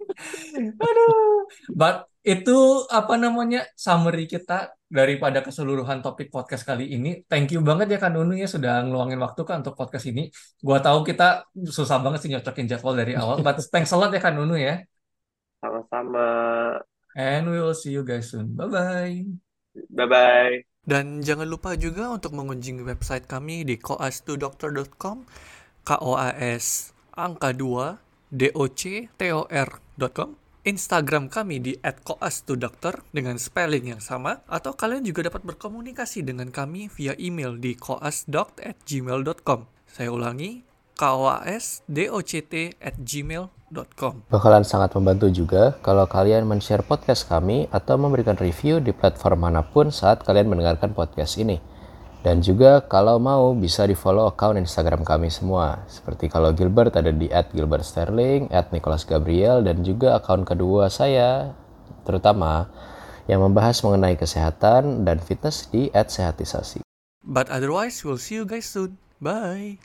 Aduh. 0.88 1.44
But 1.76 2.08
itu 2.24 2.56
apa 2.88 3.20
namanya 3.20 3.68
summary 3.76 4.24
kita 4.24 4.72
daripada 4.88 5.44
keseluruhan 5.44 6.00
topik 6.00 6.32
podcast 6.32 6.64
kali 6.64 6.96
ini. 6.96 7.20
Thank 7.28 7.52
you 7.52 7.60
banget 7.60 7.92
ya 7.92 7.98
Kak 8.00 8.08
Nunu 8.16 8.40
ya 8.40 8.48
sudah 8.48 8.80
ngeluangin 8.88 9.20
waktu 9.20 9.40
kan 9.44 9.60
untuk 9.60 9.76
podcast 9.76 10.08
ini. 10.08 10.32
Gua 10.64 10.80
tahu 10.80 11.04
kita 11.04 11.44
susah 11.52 12.00
banget 12.00 12.24
sih 12.24 12.30
nyocokin 12.32 12.64
jadwal 12.64 12.96
dari 12.96 13.12
awal. 13.12 13.44
But 13.44 13.60
thanks 13.68 13.92
a 13.92 14.00
lot 14.00 14.08
ya 14.16 14.20
Kak 14.24 14.32
Nunu 14.32 14.56
ya. 14.56 14.80
sama-sama 15.60 16.24
And 17.12 17.52
we 17.52 17.60
will 17.60 17.76
see 17.76 17.92
you 17.92 18.00
guys 18.00 18.32
soon. 18.32 18.56
Bye 18.56 18.64
bye. 18.72 19.28
bye 19.92 20.06
bye 20.08 20.69
Dan 20.90 21.22
jangan 21.22 21.46
lupa 21.46 21.78
juga 21.78 22.10
untuk 22.10 22.34
mengunjungi 22.34 22.82
website 22.82 23.30
kami 23.30 23.62
di 23.62 23.78
koas2doctor.com 23.78 25.22
K 25.86 25.90
O 26.02 26.18
A 26.18 26.34
S 26.34 26.90
angka 27.14 27.54
2 27.54 28.34
D 28.34 28.50
O 28.58 28.66
C 28.66 29.06
T 29.14 29.30
O 29.30 29.46
R.com 29.46 30.34
Instagram 30.66 31.30
kami 31.30 31.62
di 31.62 31.78
@koas2dokter 31.78 33.06
dengan 33.14 33.38
spelling 33.38 33.94
yang 33.94 34.02
sama 34.02 34.42
atau 34.50 34.74
kalian 34.74 35.06
juga 35.06 35.30
dapat 35.30 35.46
berkomunikasi 35.46 36.26
dengan 36.26 36.50
kami 36.50 36.90
via 36.90 37.14
email 37.22 37.54
di 37.54 37.78
koasdoct@gmail.com. 37.78 39.60
Saya 39.86 40.10
ulangi 40.10 40.66
koasdoct@gmail.com. 40.98 43.59
Bakalan 44.30 44.66
sangat 44.66 44.90
membantu 44.98 45.30
juga 45.30 45.78
kalau 45.78 46.02
kalian 46.10 46.42
men-share 46.42 46.82
podcast 46.82 47.30
kami 47.30 47.70
atau 47.70 47.94
memberikan 47.94 48.34
review 48.34 48.82
di 48.82 48.90
platform 48.90 49.46
mana 49.46 49.62
pun 49.62 49.94
saat 49.94 50.26
kalian 50.26 50.50
mendengarkan 50.50 50.90
podcast 50.90 51.38
ini. 51.38 51.62
Dan 52.20 52.44
juga 52.44 52.84
kalau 52.84 53.16
mau 53.16 53.56
bisa 53.56 53.88
di 53.88 53.96
follow 53.96 54.28
account 54.28 54.60
Instagram 54.60 55.08
kami 55.08 55.32
semua. 55.32 55.88
Seperti 55.88 56.28
kalau 56.28 56.52
Gilbert 56.52 56.92
ada 56.92 57.08
di 57.08 57.32
@gilbertsterling, 57.32 58.52
@nicholasgabriel 58.52 59.64
dan 59.64 59.80
juga 59.80 60.20
account 60.20 60.44
kedua 60.44 60.92
saya 60.92 61.56
terutama 62.04 62.68
yang 63.24 63.40
membahas 63.40 63.80
mengenai 63.80 64.20
kesehatan 64.20 65.08
dan 65.08 65.16
fitness 65.16 65.64
di 65.72 65.88
@sehatisasi. 65.96 66.84
But 67.24 67.48
otherwise, 67.48 68.04
we'll 68.04 68.20
see 68.20 68.36
you 68.36 68.44
guys 68.44 68.68
soon. 68.68 69.00
Bye. 69.16 69.80